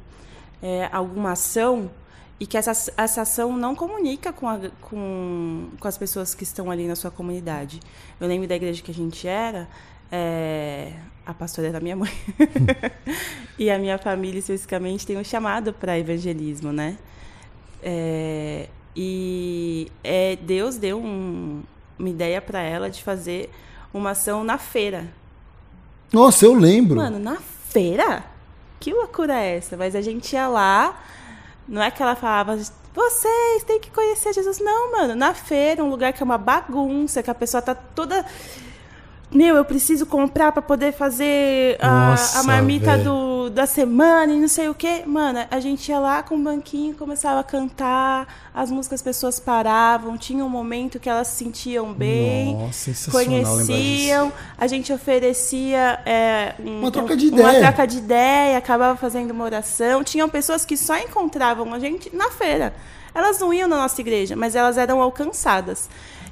é, 0.62 0.90
alguma 0.92 1.32
ação 1.32 1.90
e 2.40 2.48
que 2.48 2.58
essa, 2.58 2.72
essa 2.96 3.22
ação 3.22 3.56
não 3.58 3.76
comunica 3.76 4.32
com, 4.32 4.48
a, 4.48 4.60
com, 4.82 5.68
com 5.78 5.88
as 5.88 5.98
pessoas 5.98 6.34
que 6.34 6.44
estão 6.44 6.72
ali 6.72 6.88
na 6.88 6.96
sua 6.96 7.12
comunidade. 7.12 7.82
Eu 8.20 8.28
lembro 8.28 8.48
da 8.48 8.56
igreja 8.56 8.82
que 8.82 8.92
a 8.92 8.94
gente 8.94 9.28
era, 9.28 9.68
é, 10.10 10.94
a 11.26 11.34
pastora 11.34 11.68
era 11.68 11.80
minha 11.82 11.98
mãe. 11.98 12.12
e 13.60 13.70
a 13.70 13.78
minha 13.78 13.98
família, 13.98 14.40
especificamente, 14.40 15.06
tem 15.06 15.18
um 15.18 15.24
chamado 15.24 15.74
para 15.74 16.00
evangelismo, 16.00 16.72
né? 16.72 16.98
É, 17.84 18.70
e 18.96 19.92
é, 20.02 20.38
Deus 20.38 20.78
deu 20.78 20.98
um, 20.98 21.62
uma 21.98 22.10
ideia 22.10 22.42
para 22.42 22.62
ela 22.62 22.90
de 22.90 23.04
fazer 23.04 23.50
uma 23.94 24.12
ação 24.12 24.46
na 24.46 24.58
feira. 24.58 25.08
Nossa, 26.12 26.46
eu 26.46 26.54
lembro. 26.54 26.96
Mano, 26.96 27.20
na 27.20 27.38
feira? 27.70 28.24
Que 28.80 28.94
loucura 28.94 29.34
é 29.34 29.58
essa? 29.58 29.76
Mas 29.76 29.96
a 29.96 30.02
gente 30.02 30.34
ia 30.34 30.48
lá, 30.48 31.02
não 31.68 31.82
é 31.82 31.92
que 31.92 32.02
ela 32.02 32.16
falava, 32.16 32.58
vocês 32.94 33.64
têm 33.66 33.80
que 33.80 33.92
conhecer 33.92 34.34
Jesus. 34.34 34.60
Não, 34.60 34.92
mano, 34.92 35.16
na 35.16 35.34
feira, 35.34 35.84
um 35.84 35.90
lugar 35.90 36.14
que 36.14 36.24
é 36.24 36.26
uma 36.26 36.38
bagunça, 36.38 37.22
que 37.22 37.30
a 37.30 37.36
pessoa 37.36 37.62
tá 37.62 37.76
toda 37.76 38.26
meu, 39.32 39.56
eu 39.56 39.66
preciso 39.66 40.08
comprar 40.08 40.52
para 40.52 40.62
poder 40.62 40.92
fazer 40.92 41.78
a, 41.80 42.10
Nossa, 42.12 42.40
a 42.40 42.44
marmita 42.44 42.98
do, 42.98 43.29
da 43.50 43.66
semana 43.66 44.32
e 44.32 44.40
não 44.40 44.48
sei 44.48 44.70
o 44.70 44.74
quê. 44.74 45.04
Mano, 45.06 45.40
a 45.50 45.60
gente 45.60 45.90
ia 45.90 46.00
lá 46.00 46.22
com 46.22 46.36
o 46.36 46.40
banquinho, 46.40 46.94
começava 46.94 47.40
a 47.40 47.44
cantar, 47.44 48.28
as 48.54 48.70
músicas 48.70 49.00
as 49.00 49.02
pessoas 49.02 49.40
paravam, 49.40 50.18
tinha 50.18 50.44
um 50.44 50.50
momento 50.50 51.00
que 51.00 51.10
elas 51.10 51.30
se 51.30 51.44
sentiam 51.44 51.94
bem, 51.94 52.54
Nossa, 52.56 52.92
conheciam, 53.10 54.32
a 54.58 54.68
gente 54.68 54.92
oferecia 54.92 56.02
é, 56.06 56.56
um, 56.60 56.80
uma 56.80 56.92
troca 56.92 57.16
de 57.16 57.28
ideia. 57.28 57.48
Uma 57.48 57.60
troca 57.60 57.88
de 57.88 57.98
ideia, 57.98 58.58
acabava 58.58 58.98
fazendo 58.98 59.32
uma 59.32 59.46
oração. 59.46 60.04
Tinham 60.04 60.28
pessoas 60.28 60.66
que 60.66 60.76
só 60.76 60.98
encontravam 60.98 61.74
a 61.74 61.80
gente 61.80 62.14
na 62.14 62.30
feira. 62.30 62.74
Elas 63.14 63.40
não 63.40 63.54
iam 63.54 63.68
na 63.68 63.78
nossa 63.78 64.00
igreja, 64.02 64.36
mas 64.36 64.56
elas 64.56 64.78
eram 64.78 65.02
alcançadas. 65.02 65.90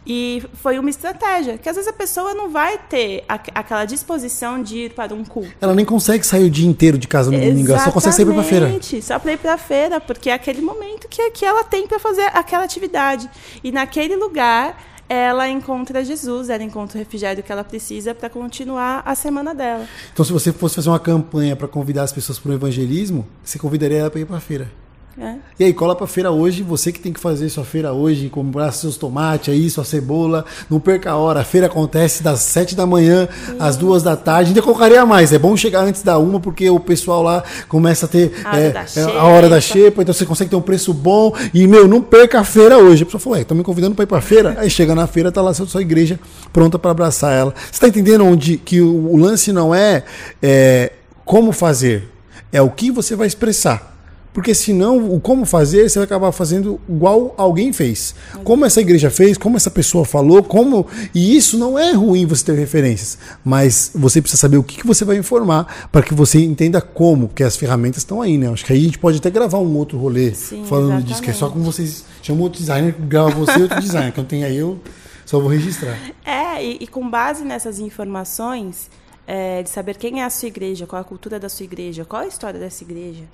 E 0.09 0.41
foi 0.53 0.79
uma 0.79 0.89
estratégia, 0.89 1.57
que 1.57 1.67
às 1.67 1.75
vezes 1.75 1.89
a 1.89 1.93
pessoa 1.93 2.33
não 2.33 2.49
vai 2.49 2.77
ter 2.77 3.25
a, 3.27 3.33
aquela 3.55 3.83
disposição 3.83 4.63
de 4.63 4.85
ir 4.85 4.93
para 4.93 5.13
um 5.13 5.25
culto. 5.25 5.51
Ela 5.59 5.75
nem 5.75 5.83
consegue 5.83 6.25
sair 6.25 6.45
o 6.45 6.49
dia 6.49 6.65
inteiro 6.65 6.97
de 6.97 7.09
casa 7.09 7.29
no 7.29 7.37
domingo, 7.37 7.71
ela 7.71 7.79
só 7.79 7.91
consegue 7.91 8.15
sair 8.15 8.25
para 8.25 8.43
feira. 8.43 8.79
Só 9.01 9.19
para 9.19 9.33
ir 9.33 9.37
para 9.37 9.57
feira, 9.57 9.99
porque 9.99 10.29
é 10.29 10.33
aquele 10.33 10.61
momento 10.61 11.09
que, 11.09 11.29
que 11.31 11.43
ela 11.43 11.61
tem 11.65 11.85
para 11.85 11.99
fazer 11.99 12.23
aquela 12.33 12.63
atividade. 12.63 13.29
E 13.61 13.69
naquele 13.69 14.15
lugar 14.15 14.81
ela 15.09 15.49
encontra 15.49 16.03
Jesus, 16.03 16.49
ela 16.49 16.63
encontra 16.63 16.97
o 16.97 16.99
refrigério 16.99 17.43
que 17.43 17.51
ela 17.51 17.63
precisa 17.63 18.15
para 18.15 18.29
continuar 18.29 19.03
a 19.05 19.13
semana 19.13 19.53
dela. 19.53 19.85
Então, 20.13 20.23
se 20.23 20.31
você 20.31 20.51
fosse 20.53 20.75
fazer 20.75 20.89
uma 20.89 20.99
campanha 20.99 21.55
para 21.55 21.67
convidar 21.67 22.03
as 22.03 22.13
pessoas 22.13 22.39
para 22.39 22.51
o 22.51 22.53
evangelismo, 22.53 23.25
você 23.43 23.57
convidaria 23.59 23.99
ela 23.99 24.09
para 24.09 24.19
ir 24.21 24.25
para 24.25 24.37
a 24.37 24.41
feira. 24.41 24.71
É. 25.19 25.35
E 25.59 25.63
aí, 25.63 25.73
cola 25.73 25.95
pra 25.95 26.05
feira 26.05 26.29
hoje, 26.29 26.61
você 26.61 26.91
que 26.91 26.99
tem 26.99 27.11
que 27.11 27.19
fazer 27.19 27.49
sua 27.49 27.63
feira 27.63 27.91
hoje, 27.91 28.29
comprar 28.29 28.71
seus 28.71 28.97
tomates 28.97 29.51
aí, 29.51 29.67
sua 29.67 29.83
cebola, 29.83 30.45
não 30.69 30.79
perca 30.79 31.11
a 31.11 31.17
hora. 31.17 31.39
A 31.39 31.43
feira 31.43 31.65
acontece 31.65 32.21
das 32.21 32.41
7 32.41 32.75
da 32.75 32.85
manhã 32.85 33.27
às 33.59 33.75
2 33.77 34.03
da 34.03 34.15
tarde. 34.15 34.49
Ainda 34.49 34.61
colocaria 34.61 35.03
mais, 35.07 35.33
é 35.33 35.39
bom 35.39 35.57
chegar 35.57 35.81
antes 35.81 36.03
da 36.03 36.19
uma, 36.19 36.39
porque 36.39 36.69
o 36.69 36.79
pessoal 36.79 37.23
lá 37.23 37.43
começa 37.67 38.05
a 38.05 38.09
ter 38.09 38.31
a, 38.45 38.59
é, 38.59 38.85
é, 38.95 39.01
a 39.01 39.23
hora 39.23 39.49
da 39.49 39.59
xepa, 39.59 40.03
então 40.03 40.13
você 40.13 40.25
consegue 40.25 40.51
ter 40.51 40.55
um 40.55 40.61
preço 40.61 40.93
bom. 40.93 41.33
E, 41.51 41.65
meu, 41.65 41.87
não 41.87 42.01
perca 42.01 42.39
a 42.39 42.43
feira 42.43 42.77
hoje. 42.77 43.01
A 43.01 43.05
pessoa 43.07 43.19
falou, 43.19 43.37
ué, 43.37 43.41
estão 43.41 43.57
me 43.57 43.63
convidando 43.63 43.95
para 43.95 44.03
ir 44.03 44.07
pra 44.07 44.21
feira? 44.21 44.55
Aí 44.59 44.69
chega 44.69 44.93
na 44.93 45.07
feira, 45.07 45.31
tá 45.31 45.41
lá 45.41 45.49
a 45.49 45.53
sua 45.53 45.81
igreja 45.81 46.19
pronta 46.53 46.77
para 46.77 46.91
abraçar 46.91 47.33
ela. 47.33 47.55
Você 47.71 47.81
tá 47.81 47.87
entendendo 47.87 48.23
onde 48.23 48.57
que 48.57 48.81
o, 48.81 49.13
o 49.13 49.17
lance 49.17 49.51
não 49.51 49.73
é, 49.73 50.03
é 50.43 50.91
como 51.25 51.51
fazer, 51.51 52.07
é 52.51 52.61
o 52.61 52.69
que 52.69 52.91
você 52.91 53.15
vai 53.15 53.25
expressar. 53.25 53.96
Porque 54.37 54.53
senão, 54.53 55.11
o 55.11 55.19
como 55.19 55.47
fazer, 55.47 55.89
você 55.89 55.97
vai 55.97 56.05
acabar 56.05 56.31
fazendo 56.31 56.79
igual 56.87 57.33
alguém 57.35 57.73
fez. 57.73 58.13
Como 58.43 58.65
essa 58.65 58.79
igreja 58.79 59.09
fez, 59.09 59.35
como 59.35 59.57
essa 59.57 59.71
pessoa 59.71 60.05
falou, 60.05 60.43
como. 60.43 60.85
E 61.11 61.35
isso 61.35 61.57
não 61.57 61.77
é 61.77 61.91
ruim 61.93 62.23
você 62.27 62.45
ter 62.45 62.53
referências. 62.53 63.17
Mas 63.43 63.89
você 63.95 64.21
precisa 64.21 64.39
saber 64.39 64.57
o 64.57 64.63
que, 64.63 64.77
que 64.77 64.85
você 64.85 65.03
vai 65.03 65.17
informar 65.17 65.89
para 65.91 66.03
que 66.03 66.13
você 66.13 66.39
entenda 66.39 66.79
como, 66.79 67.29
porque 67.29 67.41
as 67.41 67.57
ferramentas 67.57 68.03
estão 68.03 68.21
aí, 68.21 68.37
né? 68.37 68.47
Acho 68.51 68.63
que 68.63 68.71
aí 68.71 68.79
a 68.79 68.83
gente 68.83 68.99
pode 68.99 69.17
até 69.17 69.31
gravar 69.31 69.57
um 69.57 69.75
outro 69.75 69.97
rolê 69.97 70.31
Sim, 70.35 70.63
falando 70.65 70.89
exatamente. 70.89 71.07
disso, 71.07 71.21
que 71.23 71.31
é 71.31 71.33
só 71.33 71.49
como 71.49 71.63
vocês 71.63 72.05
chamam 72.21 72.43
outro 72.43 72.59
designer, 72.59 72.93
grava 72.93 73.31
você 73.31 73.57
e 73.57 73.63
outro 73.63 73.81
designer. 73.81 74.09
Então 74.09 74.23
tem 74.23 74.43
aí 74.43 74.57
eu 74.57 74.77
só 75.25 75.39
vou 75.39 75.49
registrar. 75.49 75.97
É, 76.23 76.63
e, 76.63 76.77
e 76.81 76.85
com 76.85 77.09
base 77.09 77.43
nessas 77.43 77.79
informações 77.79 78.87
é, 79.27 79.61
de 79.61 79.69
saber 79.69 79.97
quem 79.97 80.21
é 80.21 80.23
a 80.23 80.29
sua 80.29 80.47
igreja, 80.47 80.87
qual 80.87 81.01
a 81.01 81.05
cultura 81.05 81.37
da 81.37 81.49
sua 81.49 81.65
igreja, 81.65 82.05
qual 82.05 82.21
a 82.21 82.27
história 82.27 82.57
dessa 82.57 82.81
igreja, 82.85 83.25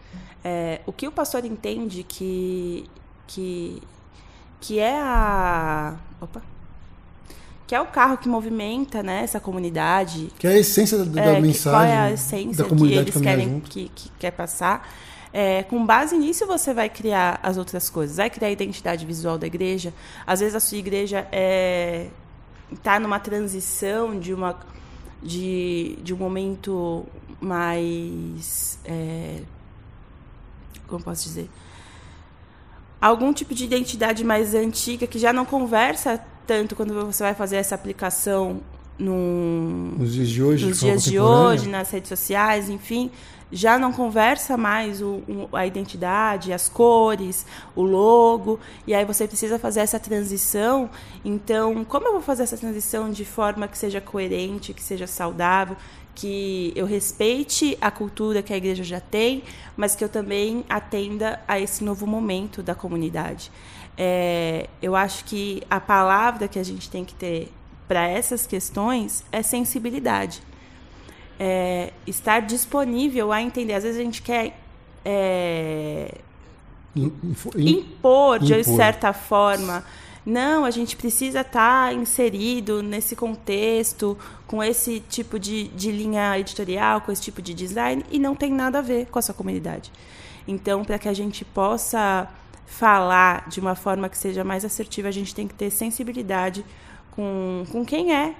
é, 0.44 0.82
o 0.88 0.92
que 0.92 1.08
o 1.08 1.12
pastor 1.12 1.46
entende 1.46 2.02
que, 2.04 2.90
que, 3.28 3.82
que 4.60 4.80
é 4.80 5.00
a. 5.00 5.96
Opa! 6.20 6.42
Que 7.68 7.76
é 7.76 7.80
o 7.80 7.86
carro 7.86 8.18
que 8.18 8.28
movimenta 8.28 9.02
né, 9.04 9.24
essa 9.24 9.40
comunidade. 9.40 10.30
Que 10.38 10.48
é 10.48 10.52
a 10.52 10.58
essência 10.58 10.98
da, 10.98 11.06
da 11.06 11.22
é, 11.22 11.40
mensagem. 11.40 11.80
Qual 11.80 11.84
é 11.84 11.98
a 11.98 12.12
essência 12.12 12.66
que 12.66 12.94
eles 12.94 13.22
querem 13.22 13.60
que, 13.60 13.90
que 13.94 14.10
quer 14.20 14.32
passar. 14.32 14.88
É, 15.32 15.64
com 15.64 15.84
base 15.84 16.16
nisso, 16.16 16.46
você 16.46 16.74
vai 16.74 16.90
criar 16.90 17.40
as 17.42 17.58
outras 17.58 17.90
coisas. 17.90 18.18
Vai 18.18 18.30
criar 18.30 18.50
a 18.50 18.52
identidade 18.52 19.06
visual 19.06 19.38
da 19.38 19.48
igreja. 19.48 19.94
Às 20.28 20.42
vezes, 20.42 20.56
a 20.56 20.60
sua 20.60 20.78
igreja 20.78 21.22
está 21.22 21.30
é, 21.32 22.08
tá 22.84 23.00
numa 23.00 23.18
transição 23.18 24.20
de 24.20 24.34
uma 24.34 24.60
de, 25.24 25.98
de 26.04 26.14
um 26.14 26.18
momento 26.18 27.06
mais. 27.40 28.80
É, 28.86 29.42
como 30.88 31.04
posso 31.04 31.24
dizer? 31.24 31.50
Algum 33.02 33.34
tipo 33.34 33.54
de 33.54 33.66
identidade 33.66 34.24
mais 34.24 34.54
antiga 34.54 35.08
que 35.08 35.20
já 35.20 35.34
não 35.34 35.46
conversa 35.46 36.24
tanto 36.46 36.76
quando 36.76 36.94
você 37.06 37.24
vai 37.24 37.34
fazer 37.34 37.58
essa 37.58 37.76
aplicação 37.76 38.62
num, 38.98 39.96
Nos 39.98 40.14
dias 40.14 40.30
de 40.30 40.44
hoje, 40.44 40.66
nos 40.68 40.80
dias 40.80 41.04
de 41.04 41.20
hoje, 41.20 41.70
nas 41.70 41.90
redes 41.92 42.10
sociais, 42.10 42.70
enfim, 42.70 43.10
já 43.52 43.78
não 43.78 43.92
conversa 43.94 44.58
mais 44.58 45.02
o- 45.02 45.22
a 45.54 45.66
identidade, 45.68 46.52
as 46.52 46.68
cores, 46.68 47.46
o 47.76 47.84
logo, 47.84 48.60
e 48.88 48.94
aí 48.94 49.06
você 49.06 49.28
precisa 49.28 49.60
fazer 49.60 49.82
essa 49.82 50.00
transição. 50.00 50.90
Então, 51.24 51.84
como 51.86 52.08
eu 52.08 52.14
vou 52.14 52.22
fazer 52.22 52.44
essa 52.44 52.58
transição 52.58 53.12
de 53.12 53.24
forma 53.26 53.68
que 53.68 53.78
seja 53.78 54.02
coerente, 54.02 54.74
que 54.74 54.82
seja 54.82 55.06
saudável, 55.06 55.76
que 56.16 56.72
eu 56.76 56.86
respeite 56.86 57.78
a 57.82 57.90
cultura 57.90 58.42
que 58.44 58.54
a 58.54 58.58
igreja 58.58 58.84
já 58.84 59.00
tem, 59.00 59.44
mas 59.76 59.96
que 59.96 60.04
eu 60.04 60.10
também 60.10 60.64
atenda 60.70 61.40
a 61.48 61.60
esse 61.60 61.84
novo 61.84 62.06
momento 62.06 62.62
da 62.62 62.76
comunidade. 62.76 63.52
É, 63.98 64.68
eu 64.82 64.96
acho 64.96 65.26
que 65.26 65.62
a 65.70 65.80
palavra 65.80 66.48
que 66.48 66.58
a 66.60 66.64
gente 66.64 66.90
tem 66.90 67.04
que 67.06 67.14
ter 67.16 67.52
para 67.88 68.08
essas 68.08 68.48
questões 68.48 69.24
é 69.32 69.42
sensibilidade 69.42 70.42
é, 71.40 71.92
estar 72.08 72.42
disponível 72.42 73.32
a 73.32 73.42
entender. 73.42 73.74
Às 73.74 73.84
vezes 73.84 74.00
a 74.00 74.04
gente 74.04 74.22
quer 74.22 74.58
é, 75.04 76.16
In- 76.96 77.12
info- 77.24 77.52
in- 77.58 77.80
impor, 77.80 78.40
de 78.40 78.54
impor. 78.54 78.76
certa 78.76 79.14
forma. 79.14 79.84
Não, 80.26 80.64
a 80.64 80.72
gente 80.72 80.96
precisa 80.96 81.42
estar 81.42 81.94
inserido 81.94 82.82
nesse 82.82 83.14
contexto, 83.14 84.18
com 84.48 84.64
esse 84.64 85.02
tipo 85.02 85.38
de, 85.38 85.68
de 85.70 85.92
linha 85.92 86.40
editorial, 86.40 87.02
com 87.02 87.12
esse 87.12 87.22
tipo 87.22 87.42
de 87.42 87.54
design, 87.54 88.06
e 88.10 88.18
não 88.18 88.34
tem 88.34 88.54
nada 88.54 88.80
a 88.80 88.82
ver 88.82 89.08
com 89.08 89.20
a 89.20 89.22
sua 89.22 89.34
comunidade. 89.36 89.92
Então, 90.48 90.86
para 90.86 90.98
que 90.98 91.10
a 91.10 91.14
gente 91.14 91.44
possa 91.44 92.28
falar 92.66 93.50
de 93.50 93.60
uma 93.60 93.76
forma 93.76 94.08
que 94.08 94.18
seja 94.18 94.44
mais 94.46 94.64
assertiva, 94.64 95.10
a 95.10 95.12
gente 95.12 95.36
tem 95.36 95.46
que 95.48 95.54
ter 95.54 95.70
sensibilidade 95.70 96.64
com, 97.16 97.64
com 97.72 97.86
quem 97.86 98.14
é 98.14 98.36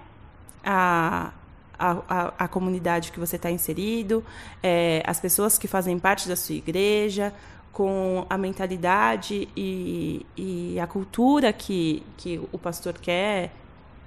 a, 0.64 1.32
a, 1.78 1.92
a, 2.10 2.34
a 2.40 2.48
comunidade 2.48 3.12
que 3.12 3.20
você 3.20 3.36
está 3.36 3.52
inserido, 3.52 4.24
é, 4.62 5.04
as 5.06 5.20
pessoas 5.20 5.58
que 5.58 5.68
fazem 5.68 6.00
parte 6.00 6.28
da 6.28 6.36
sua 6.36 6.56
igreja, 6.56 7.34
com 7.72 8.26
a 8.30 8.38
mentalidade 8.38 9.48
e, 9.58 10.26
e 10.38 10.80
a 10.80 10.86
cultura 10.88 11.52
que, 11.52 12.04
que 12.18 12.40
o 12.52 12.58
pastor 12.58 12.94
quer, 12.94 13.52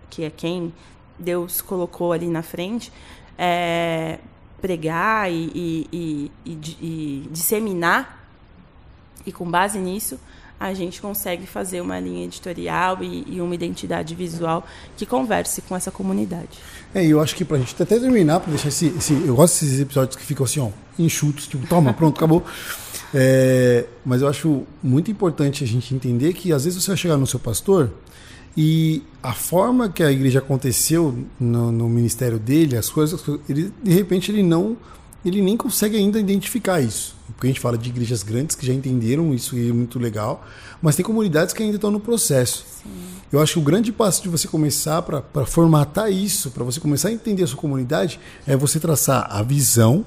que 0.09 0.25
é 0.25 0.31
quem 0.31 0.73
Deus 1.19 1.61
colocou 1.61 2.13
ali 2.13 2.29
na 2.29 2.43
frente, 2.43 2.93
é, 3.37 4.19
pregar 4.61 5.31
e, 5.31 5.51
e, 5.55 5.89
e, 5.93 6.33
e, 6.45 6.55
di- 6.55 6.79
e 6.81 7.29
disseminar. 7.31 8.25
E 9.25 9.33
com 9.33 9.51
base 9.51 9.79
nisso, 9.79 10.21
a 10.59 10.73
gente 10.73 11.01
consegue 11.03 11.47
fazer 11.47 11.81
uma 11.81 11.99
linha 12.01 12.25
editorial 12.25 13.03
e, 13.03 13.25
e 13.29 13.41
uma 13.41 13.55
identidade 13.55 14.15
visual 14.15 14.67
que 14.97 15.05
converse 15.05 15.61
com 15.63 15.77
essa 15.77 15.91
comunidade. 15.91 16.59
É, 16.95 17.05
eu 17.05 17.21
acho 17.21 17.35
que 17.37 17.45
pra 17.45 17.59
gente 17.59 17.75
até 17.81 17.99
terminar, 17.99 18.41
pra 18.41 18.51
deixar 18.51 18.69
esse, 18.69 18.87
esse- 18.89 19.13
Eu 19.27 19.37
gosto 19.37 19.63
desses 19.65 19.81
episódios 19.81 20.17
que 20.17 20.23
ficam 20.25 20.45
assim, 20.45 20.61
ó, 20.61 20.71
enxutos, 20.99 21.47
tipo, 21.47 21.67
toma, 21.67 21.93
pronto, 21.93 22.17
acabou. 22.17 22.43
É, 23.15 23.85
mas 24.05 24.23
eu 24.23 24.29
acho 24.29 24.63
muito 24.83 25.11
importante 25.11 25.63
a 25.63 25.67
gente 25.67 25.95
entender 25.95 26.33
que 26.33 26.53
às 26.53 26.65
vezes 26.65 26.83
você 26.83 26.91
vai 26.91 26.97
chegar 26.97 27.17
no 27.17 27.27
seu 27.27 27.39
pastor 27.39 27.91
e 28.57 29.03
a 29.23 29.33
forma 29.35 29.89
que 29.89 30.03
a 30.03 30.11
igreja 30.11 30.39
aconteceu 30.39 31.27
no, 31.39 31.71
no 31.71 31.89
ministério 31.89 32.39
dele, 32.39 32.77
as 32.77 32.89
coisas, 32.89 33.23
ele, 33.49 33.73
de 33.83 33.93
repente 33.93 34.31
ele 34.31 34.43
não. 34.43 34.77
Ele 35.25 35.43
nem 35.43 35.57
consegue 35.57 35.97
ainda 35.97 36.21
identificar 36.21 36.81
isso. 36.81 37.16
Porque 37.35 37.47
a 37.47 37.51
gente 37.51 37.61
fala 37.61 37.77
de 37.77 37.89
igrejas 37.89 38.23
grandes 38.23 38.55
que 38.55 38.67
já 38.67 38.73
entenderam 38.73 39.35
isso 39.35 39.57
e 39.57 39.69
é 39.69 39.73
muito 39.73 39.99
legal, 39.99 40.47
mas 40.81 40.97
tem 40.97 41.05
comunidades 41.05 41.53
que 41.53 41.63
ainda 41.63 41.77
estão 41.77 41.91
no 41.91 42.01
processo. 42.01 42.65
Eu 43.33 43.41
acho 43.41 43.55
que 43.55 43.59
o 43.59 43.63
grande 43.63 43.93
passo 43.93 44.23
de 44.23 44.29
você 44.29 44.47
começar 44.47 45.03
para 45.03 45.45
formatar 45.45 46.11
isso, 46.11 46.51
para 46.51 46.65
você 46.65 46.79
começar 46.79 47.09
a 47.09 47.13
entender 47.13 47.43
a 47.43 47.47
sua 47.47 47.59
comunidade, 47.59 48.21
é 48.47 48.57
você 48.57 48.79
traçar 48.79 49.27
a 49.29 49.43
visão, 49.43 50.07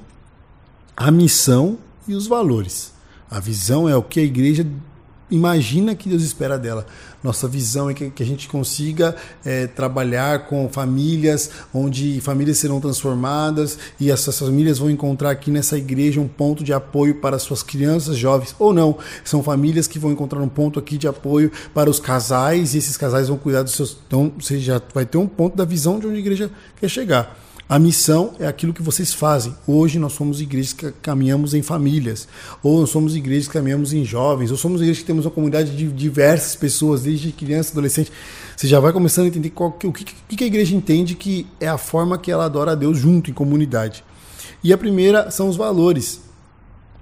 a 0.95 1.11
missão 1.11 1.77
e 2.07 2.13
os 2.13 2.27
valores. 2.27 2.93
A 3.29 3.39
visão 3.39 3.87
é 3.87 3.95
o 3.95 4.01
que 4.01 4.19
a 4.19 4.23
igreja 4.23 4.65
imagina 5.29 5.95
que 5.95 6.09
Deus 6.09 6.23
espera 6.23 6.57
dela. 6.57 6.85
Nossa 7.23 7.47
visão 7.47 7.89
é 7.89 7.93
que, 7.93 8.09
que 8.09 8.23
a 8.23 8.25
gente 8.25 8.47
consiga 8.47 9.15
é, 9.43 9.67
trabalhar 9.67 10.47
com 10.47 10.69
famílias, 10.69 11.49
onde 11.73 12.21
famílias 12.21 12.57
serão 12.57 12.79
transformadas 12.79 13.77
e 13.99 14.09
essas 14.09 14.39
famílias 14.39 14.79
vão 14.79 14.89
encontrar 14.89 15.31
aqui 15.31 15.51
nessa 15.51 15.77
igreja 15.77 16.21
um 16.21 16.27
ponto 16.27 16.63
de 16.63 16.71
apoio 16.71 17.15
para 17.15 17.37
suas 17.37 17.61
crianças, 17.61 18.15
jovens, 18.15 18.55
ou 18.57 18.73
não. 18.73 18.97
São 19.23 19.43
famílias 19.43 19.87
que 19.87 19.99
vão 19.99 20.11
encontrar 20.11 20.39
um 20.39 20.47
ponto 20.47 20.79
aqui 20.79 20.97
de 20.97 21.07
apoio 21.07 21.51
para 21.73 21.89
os 21.89 21.99
casais 21.99 22.73
e 22.73 22.77
esses 22.77 22.95
casais 22.95 23.27
vão 23.27 23.37
cuidar 23.37 23.63
dos 23.63 23.73
seus. 23.73 23.97
Então, 24.07 24.31
você 24.39 24.57
já 24.57 24.81
vai 24.93 25.05
ter 25.05 25.17
um 25.17 25.27
ponto 25.27 25.57
da 25.57 25.65
visão 25.65 25.99
de 25.99 26.07
onde 26.07 26.15
a 26.15 26.19
igreja 26.19 26.49
quer 26.79 26.89
chegar. 26.89 27.48
A 27.69 27.77
missão 27.77 28.33
é 28.39 28.47
aquilo 28.47 28.73
que 28.73 28.81
vocês 28.81 29.13
fazem. 29.13 29.55
Hoje 29.67 29.99
nós 29.99 30.13
somos 30.13 30.41
igrejas 30.41 30.73
que 30.73 30.91
caminhamos 31.03 31.53
em 31.53 31.61
famílias, 31.61 32.27
ou 32.63 32.79
nós 32.79 32.89
somos 32.89 33.15
igrejas 33.15 33.45
que 33.45 33.53
caminhamos 33.53 33.93
em 33.93 34.03
jovens, 34.03 34.49
ou 34.49 34.57
somos 34.57 34.81
igrejas 34.81 35.03
que 35.03 35.05
temos 35.05 35.23
uma 35.23 35.29
comunidade 35.29 35.77
de 35.77 35.87
diversas 35.91 36.55
pessoas, 36.55 37.03
desde 37.03 37.31
criança, 37.31 37.71
adolescente. 37.71 38.11
Você 38.57 38.67
já 38.67 38.79
vai 38.79 38.91
começando 38.91 39.25
a 39.25 39.27
entender 39.27 39.51
qual, 39.51 39.69
o 39.69 39.93
que, 39.93 40.03
que 40.03 40.35
que 40.35 40.43
a 40.43 40.47
igreja 40.47 40.75
entende 40.75 41.13
que 41.13 41.45
é 41.59 41.67
a 41.67 41.77
forma 41.77 42.17
que 42.17 42.31
ela 42.31 42.45
adora 42.45 42.71
a 42.71 42.75
Deus 42.75 42.97
junto, 42.97 43.29
em 43.29 43.35
comunidade. 43.35 44.03
E 44.63 44.73
a 44.73 44.77
primeira 44.77 45.29
são 45.29 45.47
os 45.47 45.55
valores 45.55 46.21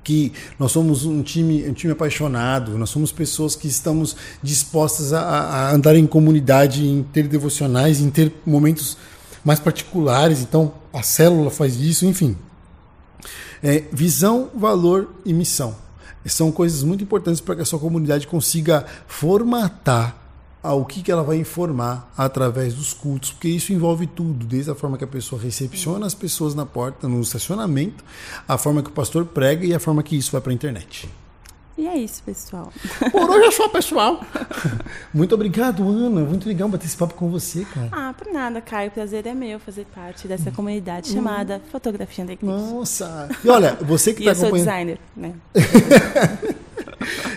que 0.03 0.33
nós 0.59 0.73
somos 0.73 1.05
um 1.05 1.21
time, 1.21 1.65
um 1.69 1.73
time 1.73 1.93
apaixonado, 1.93 2.77
nós 2.77 2.89
somos 2.89 3.13
pessoas 3.13 3.55
que 3.55 3.69
estamos 3.69 4.17
dispostas 4.43 5.13
a, 5.13 5.21
a 5.21 5.71
andar 5.73 5.95
em 5.95 6.05
comunidade, 6.05 6.85
em 6.85 7.03
ter 7.03 7.25
devocionais, 7.25 8.01
em 8.01 8.09
ter 8.09 8.33
momentos 8.45 8.97
mais 9.47 9.61
particulares. 9.61 10.41
Então, 10.41 10.73
a 10.91 11.01
célula 11.01 11.49
faz 11.49 11.77
isso, 11.77 12.05
enfim. 12.05 12.35
É, 13.63 13.85
visão, 13.93 14.49
valor 14.53 15.09
e 15.23 15.31
missão. 15.31 15.73
São 16.25 16.51
coisas 16.51 16.83
muito 16.83 17.01
importantes 17.01 17.39
para 17.39 17.55
que 17.55 17.61
a 17.61 17.65
sua 17.65 17.79
comunidade 17.79 18.27
consiga 18.27 18.85
formatar 19.07 20.17
ao 20.61 20.83
que, 20.83 21.01
que 21.01 21.09
ela 21.09 21.23
vai 21.23 21.37
informar 21.37 22.11
através 22.17 22.73
dos 22.73 22.91
cultos, 22.91 23.31
porque 23.31 23.47
isso 23.47 23.71
envolve 23.71 24.05
tudo, 24.05 24.45
desde 24.45 24.69
a 24.69 24.75
forma 24.75 24.97
que 24.97 25.05
a 25.05 25.07
pessoa 25.07 25.41
recepciona 25.41 26.05
as 26.05 26.13
pessoas 26.13 26.53
na 26.53 26.65
porta, 26.65 27.07
no 27.07 27.21
estacionamento, 27.21 28.03
a 28.45 28.57
forma 28.57 28.83
que 28.83 28.89
o 28.89 28.93
pastor 28.93 29.23
prega 29.27 29.65
e 29.65 29.73
a 29.73 29.79
forma 29.79 30.03
que 30.03 30.17
isso 30.17 30.33
vai 30.33 30.41
para 30.41 30.51
a 30.51 30.55
internet. 30.55 31.07
E 31.77 31.87
é 31.87 31.95
isso, 31.95 32.23
pessoal. 32.23 32.71
Por 33.11 33.29
hoje 33.29 33.45
é 33.47 33.51
só, 33.51 33.69
pessoal. 33.69 34.19
Muito 35.13 35.35
obrigado, 35.35 35.87
Ana. 35.87 36.21
Muito 36.21 36.47
legal 36.47 36.67
bater 36.67 36.87
esse 36.87 36.97
papo 36.97 37.13
com 37.13 37.29
você, 37.29 37.63
cara. 37.65 37.89
Ah, 37.91 38.13
por 38.17 38.33
nada, 38.33 38.59
Caio. 38.61 38.89
O 38.89 38.91
prazer 38.91 39.27
é 39.27 39.33
meu 39.35 39.59
fazer 39.59 39.85
parte 39.93 40.27
dessa 40.27 40.49
comunidade 40.51 41.09
chamada 41.09 41.61
Fotografia 41.71 42.25
da 42.25 42.33
Igreja. 42.33 42.51
Nossa. 42.57 43.29
E 43.43 43.47
olha, 43.49 43.77
você 43.81 44.11
que 44.11 44.23
E 44.23 44.27
está 44.27 44.31
eu 44.31 44.35
sou 44.35 44.45
acompanhando. 44.47 44.65
designer, 44.67 44.99
né? 45.15 45.33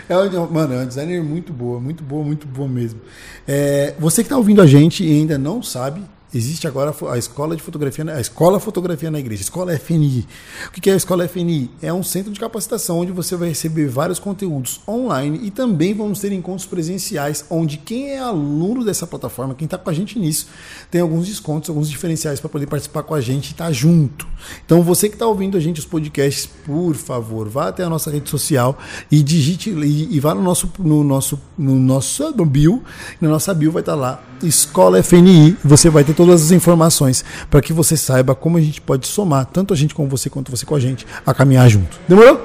É, 0.08 0.16
uma- 0.16 0.46
mano, 0.48 0.74
é 0.74 0.76
uma 0.78 0.86
designer 0.86 1.22
muito 1.22 1.52
boa, 1.52 1.78
muito 1.78 2.02
boa, 2.02 2.24
muito 2.24 2.44
boa 2.46 2.68
mesmo. 2.68 3.00
É, 3.46 3.94
você 3.98 4.22
que 4.22 4.26
está 4.26 4.36
ouvindo 4.36 4.60
a 4.60 4.66
gente 4.66 5.04
e 5.04 5.12
ainda 5.12 5.38
não 5.38 5.62
sabe, 5.62 6.02
existe 6.32 6.66
agora 6.66 6.94
a 7.10 7.18
escola 7.18 7.56
de 7.56 7.62
fotografia, 7.62 8.04
a 8.14 8.20
escola 8.20 8.60
fotografia 8.60 9.10
na 9.10 9.18
igreja, 9.18 9.42
escola 9.42 9.76
FNI. 9.76 10.26
O 10.68 10.72
que 10.72 10.88
é 10.88 10.92
a 10.92 10.96
escola 10.96 11.26
FNI? 11.26 11.70
É 11.82 11.92
um 11.92 12.02
centro 12.02 12.32
de 12.32 12.38
capacitação 12.38 12.98
onde 12.98 13.12
você 13.12 13.36
vai 13.36 13.48
receber 13.48 13.88
vários 13.88 14.18
conteúdos 14.18 14.80
online 14.86 15.40
e 15.42 15.50
também 15.50 15.92
vamos 15.94 16.20
ter 16.20 16.32
encontros 16.32 16.66
presenciais, 16.66 17.44
onde 17.50 17.76
quem 17.76 18.10
é 18.10 18.18
aluno 18.18 18.84
dessa 18.84 19.06
plataforma, 19.06 19.54
quem 19.54 19.64
está 19.64 19.76
com 19.76 19.90
a 19.90 19.92
gente 19.92 20.18
nisso, 20.18 20.46
tem 20.90 21.00
alguns 21.00 21.26
descontos, 21.26 21.68
alguns 21.68 21.90
diferenciais 21.90 22.40
para 22.40 22.48
poder 22.48 22.66
participar 22.66 23.02
com 23.02 23.14
a 23.14 23.20
gente 23.20 23.48
e 23.48 23.52
estar 23.52 23.72
junto. 23.72 24.26
Então 24.64 24.82
você 24.82 25.08
que 25.08 25.16
está 25.16 25.26
ouvindo 25.26 25.56
a 25.56 25.60
gente 25.60 25.80
os 25.80 25.86
podcasts, 25.86 26.46
por 26.64 26.94
favor, 26.94 27.48
vá 27.48 27.68
até 27.68 27.84
a 27.84 27.88
nossa 27.88 28.10
rede 28.10 28.30
social 28.30 28.78
e 29.10 29.22
digite 29.22 29.70
e, 29.70 30.16
e 30.16 30.20
vá 30.20 30.34
no 30.34 30.42
nosso 30.42 30.70
no 30.78 31.02
nosso 31.02 31.40
no 31.58 31.76
nosso 31.76 32.30
no 32.32 32.46
bio, 32.46 32.82
na 33.20 33.28
nossa 33.28 33.52
bio 33.52 33.72
vai 33.72 33.82
estar 33.82 33.94
lá 33.94 34.22
Escola 34.42 35.02
FNI, 35.02 35.56
você 35.62 35.90
vai 35.90 36.02
ter 36.02 36.14
todas 36.26 36.42
as 36.42 36.50
informações 36.50 37.24
para 37.48 37.62
que 37.62 37.72
você 37.72 37.96
saiba 37.96 38.34
como 38.34 38.58
a 38.58 38.60
gente 38.60 38.78
pode 38.78 39.06
somar, 39.06 39.46
tanto 39.46 39.72
a 39.72 39.76
gente 39.76 39.94
com 39.94 40.06
você 40.06 40.28
quanto 40.28 40.50
você 40.50 40.66
com 40.66 40.74
a 40.74 40.80
gente, 40.80 41.06
a 41.24 41.32
caminhar 41.32 41.66
junto. 41.70 41.98
Demorou? 42.06 42.44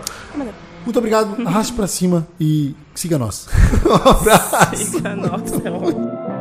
Muito 0.85 0.97
obrigado, 0.97 1.35
arraste 1.45 1.73
para 1.73 1.85
cima 1.85 2.25
e 2.39 2.73
siga 2.93 3.17
nós. 3.17 3.49
Um 3.85 4.09
abraço. 4.09 4.93
Fica, 4.93 5.13
nossa, 5.13 5.55
é. 5.57 6.34